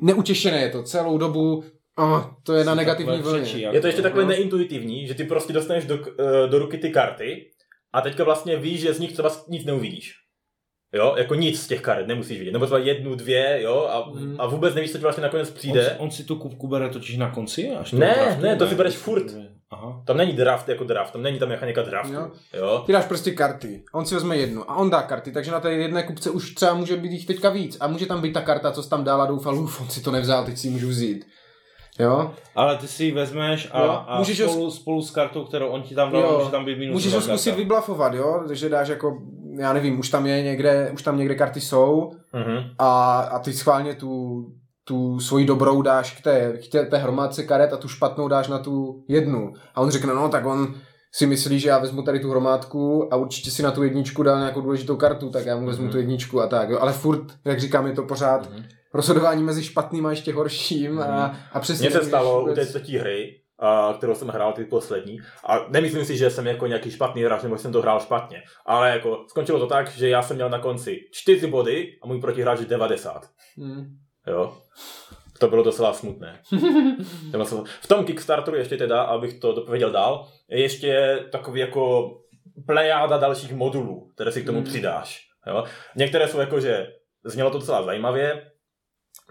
[0.02, 1.64] neutěšené je to celou dobu,
[1.98, 3.52] oh, to je na Jsi negativní vlně.
[3.52, 4.30] Je to ještě takové no.
[4.30, 7.52] neintuitivní, že ty prostě dostaneš do, eh, do ruky ty karty
[7.94, 10.27] a teďka vlastně víš, že z nich třeba nic neuvidíš.
[10.94, 12.52] Jo, jako nic z těch karet nemusíš vidět.
[12.52, 14.36] Nebo třeba jednu, dvě, jo, a, Mhm.
[14.40, 15.84] a vůbec nevíš, co ti vlastně nakonec On, přijde.
[15.86, 17.70] si- on si tu kupku bere totiž na konci?
[17.72, 19.24] Až Ne, draftu, ne, to si bereš furt.
[19.72, 20.04] Aha.
[20.08, 22.14] Tam není draft jako draft, tam není ta mechanika draftu.
[22.14, 22.32] Jo.
[22.54, 22.84] Jo.
[22.86, 25.72] Ty dáš prostě karty, on si vezme jednu a on dá karty, takže na té
[25.74, 28.72] jedné kupce už třeba může být jich teďka víc a může tam být ta karta,
[28.72, 31.26] co jsi tam dala, doufal, uf, on si to nevzal, teď si ji můžu vzít.
[32.00, 32.34] Jo?
[32.56, 35.68] Ale ty si ji vezmeš a, Jo, a můžeš ho spolu, spolu s kartou, kterou
[35.68, 36.38] on ti tam dal, Jo.
[36.40, 38.44] může tam být minus Můžeš ho zkusit vyblafovat, jo?
[38.48, 39.18] Takže dáš jako,
[39.60, 42.64] já nevím, už tam je někde, už tam někde karty jsou Mhm.
[42.80, 44.44] a, a ty schválně tu,
[44.84, 48.48] tu svoji dobrou dáš k té, k té, té hromádce karet a tu špatnou dáš
[48.48, 49.54] na tu jednu.
[49.76, 50.76] A on řekne, no tak on
[51.12, 54.40] si myslí, že já vezmu tady tu hromádku a určitě si na tu jedničku dal
[54.40, 55.92] nějakou důležitou kartu, tak já mu vezmu Mhm.
[55.92, 56.70] tu jedničku a tak.
[56.70, 56.78] Jo?
[56.82, 58.64] Ale furt, jak říkám, je to pořád Mhm.
[58.94, 61.90] rozhodování mezi špatným a ještě horším a, a přesně...
[61.90, 65.18] Mně se stalo u vůbec- té třetí hry, a, kterou jsem hrál ty poslední.
[65.46, 68.44] A nemyslím si, že jsem jako nějaký špatný hráč, nebo jsem to hrál špatně.
[68.66, 72.22] Ale jako skončilo to tak, že já jsem měl na konci 4 body a můj
[72.22, 73.22] protihráč 90.
[73.58, 73.86] Hmm.
[74.28, 74.58] Jo.
[75.40, 76.42] To bylo docela smutné.
[77.82, 82.10] V tom Kickstarteru ještě teda, abych to dopověděl dál, je ještě takový jako
[82.66, 84.64] plejáda dalších modulů, které si k tomu Mm.
[84.66, 85.20] přidáš.
[85.48, 85.64] Jo.
[85.96, 86.88] Některé jsou jako, že
[87.26, 88.52] znělo to docela zajímavě,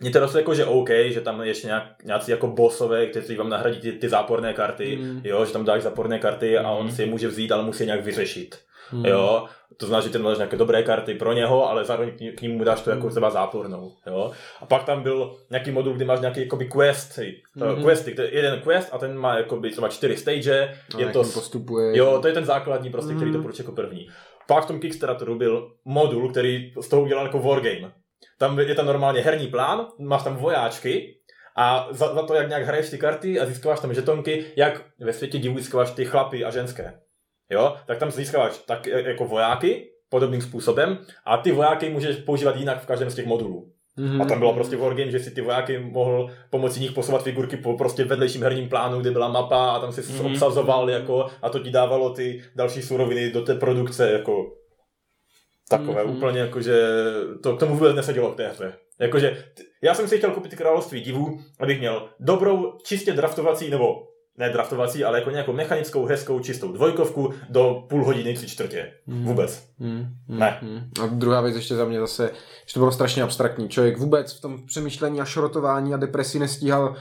[0.03, 3.49] Některé jsou jako, že OK, že tam je ještě nějak, nějací jako bossové, kteří vám
[3.49, 5.21] nahradí ty, ty záporné karty, Mm.
[5.25, 6.93] jo, že tam dáš záporné karty a on Mm.
[6.93, 8.59] si je může vzít, ale musí je nějak vyřešit.
[8.91, 9.05] Hmm.
[9.07, 9.47] Jo,
[9.77, 12.81] to znamená, že ty máš nějaké dobré karty pro něho, ale zároveň k mu dáš
[12.81, 13.11] to jako Mm.
[13.11, 13.93] třeba zápornou.
[14.07, 14.33] Jo.
[14.61, 17.19] A pak tam byl nějaký modul, kdy máš nějaký jakoby quest,
[17.59, 17.85] to, Mhm.
[17.85, 21.19] questy, to je jeden quest a ten má jakoby třeba čtyři stage, A je to,
[21.25, 21.99] postupuje.
[21.99, 23.45] jo, to je ten základní prostě, který to Mhm.
[23.45, 24.09] proč jako první.
[24.49, 27.93] Pak v tom Kickstarteru byl modul, který z toho udělal jako wargame.
[28.39, 31.17] Tam je tam normálně herní plán, máš tam vojáčky
[31.57, 35.13] a za, za to, jak nějak hraješ ty karty a získáváš tam žetonky, jak ve
[35.13, 37.01] světě divů získáváš ty chlapy a ženské.
[37.51, 42.57] Jo, tak tam získáváš tak e- jako vojáky, podobným způsobem, a ty vojáky můžeš používat
[42.57, 43.73] jinak v každém z těch modulů.
[43.97, 44.23] Mhm.
[44.23, 47.77] A tam bylo prostě wargame, že si ty vojáky mohl pomocí nich posouvat figurky po
[47.77, 50.21] prostě vedlejším herním plánu, kde byla mapa a tam si Mhm.
[50.21, 50.27] mm.
[50.33, 54.53] obsazoval jako a to ti dávalo ty další suroviny do té produkce jako
[55.69, 56.11] takové Mhm.
[56.13, 56.17] mm.
[56.17, 56.89] úplně jako, že
[57.43, 58.73] to k tomu vůbec nesedělo k té hře.
[59.01, 59.45] Jakože
[59.83, 64.03] já jsem si chtěl koupit ty království divů, abych měl dobrou, čistě draftovací, nebo
[64.39, 68.93] ne draftovací, ale jako nějakou mechanickou, hezkou, čistou dvojkovku do půl hodiny, tři čtvrtě.
[69.07, 69.65] Vůbec.
[69.79, 70.59] Hmm, hmm, Ne.
[70.63, 70.81] hmm.
[71.03, 72.31] A druhá věc ještě za mě zase,
[72.67, 73.69] že to bylo strašně abstraktní.
[73.69, 76.97] Člověk vůbec v tom přemýšlení a šrotování a depresi nestíhal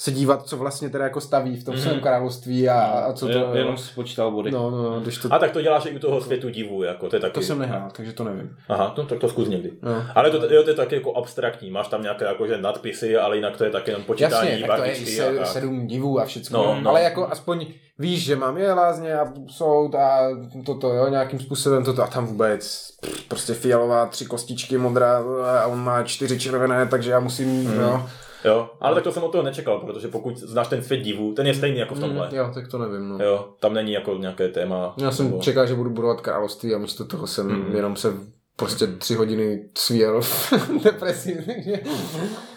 [0.00, 1.82] se dívat, co vlastně teda jako staví v tom Mhm.
[1.82, 3.32] svém království a, a co to...
[3.32, 4.50] Je- Jenom si počítal body.
[4.50, 7.08] No, no, no, když to, A tak to děláš i u toho světu divů, jako
[7.08, 7.32] to je taky...
[7.34, 8.56] to jsem nehrál, takže to nevím.
[8.68, 9.70] Aha, to, tak to zkus někdy.
[9.82, 10.04] No.
[10.14, 13.56] Ale to, jo, to je taky jako abstraktní, máš tam nějaké jakože nadpisy, ale jinak
[13.56, 16.56] to je taky jenom počítání, Jasně, tak to je se, a sedm divů a všecko.
[16.56, 16.90] No, No, no.
[16.90, 17.66] Ale jako aspoň
[17.98, 20.18] víš, že mám je lázně a soud a
[20.66, 22.90] toto, jo, nějakým způsobem toto a tam vůbec
[23.28, 25.22] prostě fialová, tři kostičky modrá
[25.62, 27.80] a on má čtyři červené, takže já musím, mm.
[27.80, 28.02] jo.
[28.44, 31.46] Jo, ale tak to jsem od toho nečekal, protože pokud znáš ten svět divů, ten
[31.46, 32.28] je stejný jako v tomhle.
[32.30, 33.24] Mm, jo, tak to nevím, no.
[33.24, 34.94] Jo, tam není jako nějaké téma.
[34.96, 37.76] Já jsem nebo- čekal, že budu budovat království a místo toho jsem mm.
[37.76, 38.12] jenom se
[38.56, 40.52] prostě tři hodiny svěl v
[40.84, 41.80] depresi, takže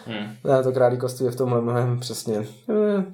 [0.06, 0.36] Hmm.
[0.44, 2.46] ne, to králíkoství je v tomhle mnohem přesně.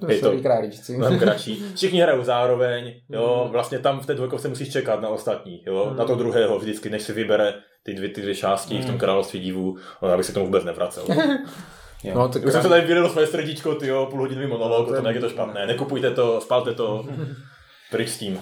[0.07, 0.97] Eh, Je to- králíčci.
[0.97, 1.63] mnohem kratší.
[1.75, 6.05] Všichni hrajou zároveň, jo, vlastně tam v té dvojkovce musíš čekat na ostatní, jo, na
[6.05, 7.53] to druhého vždycky, než si vybere
[7.83, 10.63] ty dvě, ty dvě části v tom království divů, no, já bych se tomu vůbec
[10.63, 11.03] nevracel.
[12.03, 15.07] No, tak Už jsem se tady vylil své srdíčko, ty jo, půlhodinový monolog, No, to
[15.07, 17.05] jak je to špatné, nekupujte to, spalte to,
[17.91, 18.41] pryč s tím.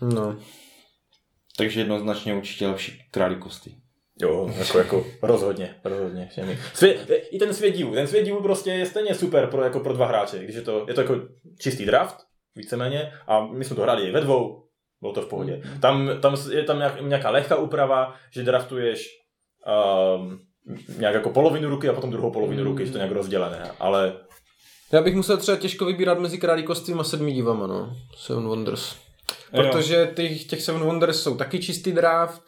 [0.00, 0.36] no.
[1.56, 3.80] Takže jednoznačně určitě lepší králíkoství.
[4.20, 6.28] Jo, jako, jako rozhodně, rozhodně.
[6.30, 6.58] všemi.
[6.74, 9.92] Svět, I ten svět divů, ten svět divů prostě je stejně super pro, jako pro
[9.92, 11.14] dva hráče, když je to, je to jako
[11.60, 12.16] čistý draft,
[12.56, 14.64] víceméně, a my jsme to hráli i ve dvou,
[15.00, 15.62] bylo to v pohodě.
[15.80, 19.08] Tam, tam je tam nějak, nějaká lehká úprava, že draftuješ
[20.16, 20.38] um,
[20.98, 24.12] nějak jako polovinu ruky a potom druhou polovinu ruky, že to nějak rozdělené, ale
[24.92, 27.96] Já bych musel třeba těžko vybírat mezi králíkostvím a sedmi divama, no.
[28.16, 28.96] Seven Wonders.
[29.50, 32.42] Protože těch, těch Seven Wonders jsou taky čistý draft,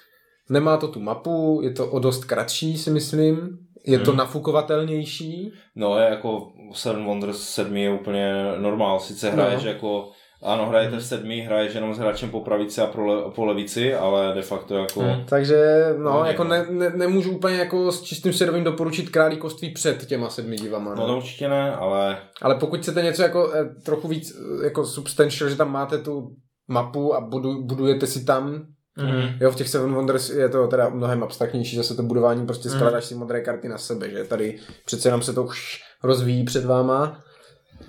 [0.51, 3.59] nemá to tu mapu, je to o dost kratší, si myslím.
[3.87, 4.19] Je to Hmm.
[4.19, 5.53] nafukovatelnější.
[5.77, 9.01] No, je jako Seven Wonders 7 je úplně normál.
[9.01, 9.69] Sice hraješ No.
[9.69, 10.11] jako,
[10.43, 13.95] ano, hrajete v sedmi, hraješ jenom s hráčem po pravici a pro le, po levici,
[13.95, 15.01] ale de facto jako...
[15.01, 15.25] Hmm.
[15.29, 16.51] Takže no, No, jako no.
[16.51, 20.95] ne, ne, nemůžu úplně jako s čistým svědomím doporučit králíkoství před těma sedmi divama.
[20.95, 24.85] No to určitě ne, ale Ale pokud chcete něco jako eh, trochu víc eh, jako
[24.87, 26.37] substantial, že tam máte tu
[26.69, 28.51] mapu a budu, budujete si tam,
[29.03, 29.23] mm.
[29.41, 32.75] Jo, v těch Seven Wonders je to teda mnohem abstraktnější, zase to budování, prostě Mm.
[32.75, 36.65] skládáš si modré karty na sebe, že tady přece jenom se to už rozvíjí před
[36.65, 37.23] váma,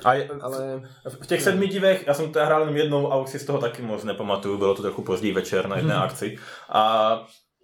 [0.03, 0.81] a je, ale
[1.21, 3.59] v těch sedmi divech, já jsem to hrál jenom jednou a už si z toho
[3.59, 6.37] taky moc nepamatuju, bylo to trochu pozdý večer na jedné akci.
[6.69, 7.13] A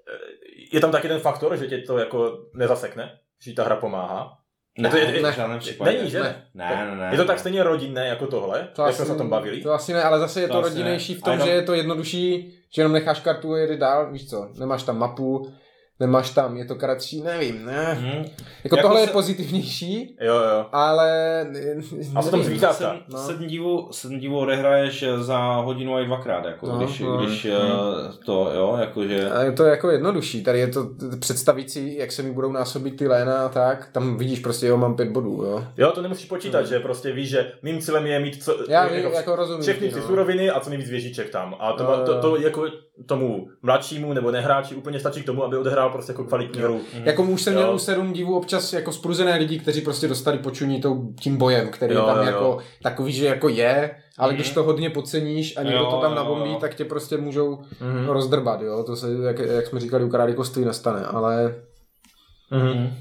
[0.07, 3.11] e, je tam taky ten faktor, že tě to jako nezasekne,
[3.41, 4.37] že ta hra pomáhá.
[4.77, 5.91] ne, to je- v žádném případě.
[5.97, 6.19] Není, že?
[6.19, 6.45] Ne.
[6.53, 7.09] Ne, ne, ne.
[7.11, 9.61] Je to tak stejně rodinné jako tohle, to jak jsme se o tom bavili.
[9.61, 11.19] To asi ne, ale zase je to, To rodinnější ne.
[11.19, 14.49] v tom, jenom- že je to jednodušší, že jenom necháš kartu a dál, víš co,
[14.59, 15.53] nemáš tam mapu,
[16.03, 17.97] nemáš tam, je to kratší, nevím, ne.
[18.01, 18.07] Mhm.
[18.63, 20.65] Jako, Jako tohle se- je pozitivnější, Jo, jo.
[20.71, 21.41] ale...
[22.15, 22.45] A tam nevím.
[22.45, 22.75] zvířátka?
[22.89, 23.19] Sedm, No.
[23.19, 27.17] sedm, divů, sedm divů odehraješ za hodinu a i dvakrát, jako No, když, no.
[27.17, 27.51] když eh,
[28.25, 29.29] to, jo, jakože...
[29.31, 30.89] A je to jako jednodušší, tady je to
[31.67, 34.95] si, jak se mi budou násobit ty léna a tak, tam vidíš prostě, jo, mám
[34.95, 35.63] pět bodů, jo.
[35.77, 39.05] Jo, to nemusíš počítat, že prostě víš, že mým cílem je mít co, Já vím,
[39.13, 40.07] jako rozumím všechny ty no.
[40.07, 41.55] suroviny a co nejvíc věžiček tam.
[41.59, 42.21] A to, Jo, to, jo.
[42.21, 42.65] to, jako
[43.07, 46.81] tomu mladšímu nebo nehráči úplně stačí k tomu, aby odehrál prostě jako kvalitní hru.
[46.93, 47.59] Jako už jsem Jo.
[47.59, 51.69] měl u sedm divů občas jako spruzené lidi, kteří prostě dostali počuní tou, tím bojem,
[51.71, 52.59] který Jo, je tam jo, jako jo.
[52.83, 54.35] takový, že jako je, ale Mhm.
[54.37, 56.57] když to hodně podceníš a někdo Jo, to tam nabombí, jo.
[56.61, 58.07] tak tě prostě můžou Mhm.
[58.07, 58.83] rozdrbat, jo.
[58.83, 61.55] To se, jak, jak jsme říkali, u králíkoství nastane, ale...
[62.51, 62.93] Mhm.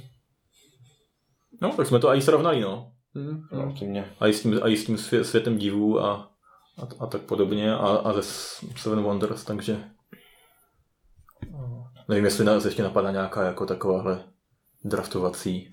[1.62, 2.88] No, tak jsme to i srovnali, no.
[3.18, 3.74] Hm, No.
[4.20, 6.28] A i s tím, a i s tím svě- světem divů a,
[6.78, 8.22] a, a tak podobně a, a ze
[8.76, 9.84] Seven Wonders, takže
[12.08, 14.24] nevím, jestli nás ještě napadá nějaká jako takováhle
[14.84, 15.70] draftovací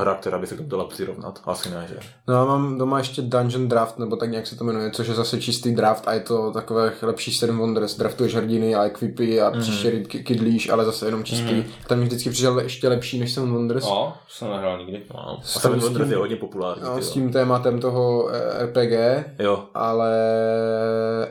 [0.00, 1.40] hra, která by se k tomu dala přirovnat.
[1.44, 1.96] Asi ne, že?
[2.28, 5.14] No já mám doma ještě Dungeon Draft, nebo tak nějak se to jmenuje, což je
[5.14, 7.96] zase čistý draft a je to takové lepší Seven Wonders.
[7.96, 9.60] Draftuješ hrdiny a equipy a Mhm.
[9.60, 10.04] příšery mm.
[10.04, 11.54] kydlíš, ale zase jenom čistý.
[11.54, 11.64] Mhm.
[11.86, 13.84] Tam mi vždycky přišel ještě lepší než Seven Wonders.
[13.84, 15.02] No, to jsem nehrál nikdy.
[15.14, 15.38] No.
[15.38, 16.82] A Seven tím- Wonders je hodně populární.
[16.84, 19.64] No, s tím tématem toho eh, RPG, Jo.
[19.74, 20.12] ale,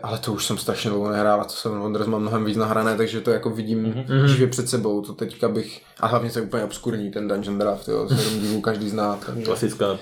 [0.03, 2.97] ale to už jsem strašně dlouho nehrál a to Seven Wonders mám mnohem víc nahrané,
[2.97, 3.91] takže to jako vidím Mhm.
[4.03, 4.23] mm-hmm.
[4.25, 8.07] živě před sebou, to teďka bych, a hlavně se úplně obskurní ten Dungeon Draft, jo,
[8.51, 9.97] divů každý zná, takže, Klasická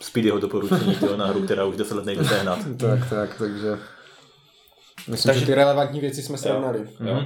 [0.00, 2.58] Speedyho doporučení tyjo, na hru, která už 10 let nejde sehnat.
[2.76, 3.78] tak, tak, takže
[5.08, 6.88] myslím, Takže- že ty relevantní věci jsme srovnali.
[7.06, 7.24] Jo.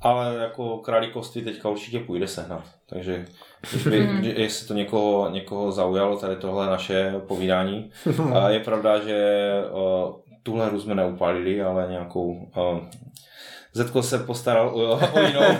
[0.00, 2.64] Ale jako králíkovství teďka určitě půjde sehnat.
[2.88, 3.26] Takže
[3.70, 7.90] když by, kdy- jestli to někoho, někoho zaujalo, tady tohle naše povídání.
[8.34, 12.50] A je pravda, že uh, tuhle hru jsme neupálili, ale nějakou...
[13.74, 15.40] Zetko se postaral o, o jinou.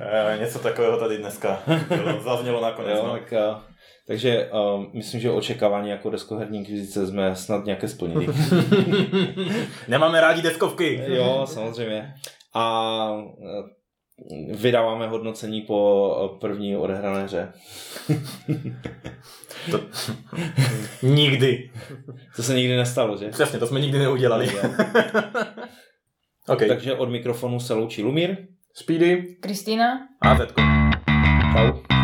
[0.00, 1.62] Eh, něco takového tady dneska
[2.24, 2.98] zaznělo nakonec.
[2.98, 3.12] jo, no.
[3.12, 3.62] tak, uh,
[4.06, 8.26] takže uh, myslím, že očekávání jako deskoherní inkvizice jsme snad nějaké splnili.
[9.88, 11.02] Nemáme rádi deskovky.
[11.06, 12.14] jo, samozřejmě.
[12.54, 13.08] A
[13.42, 17.52] eh, vydáváme hodnocení po eh, první odehrané hře.
[21.02, 21.70] Nikdy.
[22.36, 23.28] To se nikdy nestalo, že?
[23.28, 24.50] Přesně, to jsme nikdy neudělali.
[26.48, 26.62] OK.
[26.68, 28.36] Takže od mikrofonu se loučí Lumír.
[28.74, 29.36] Speedy.
[29.40, 30.08] Kristýna?
[30.20, 30.60] A Zetko.
[31.52, 31.97] Čau.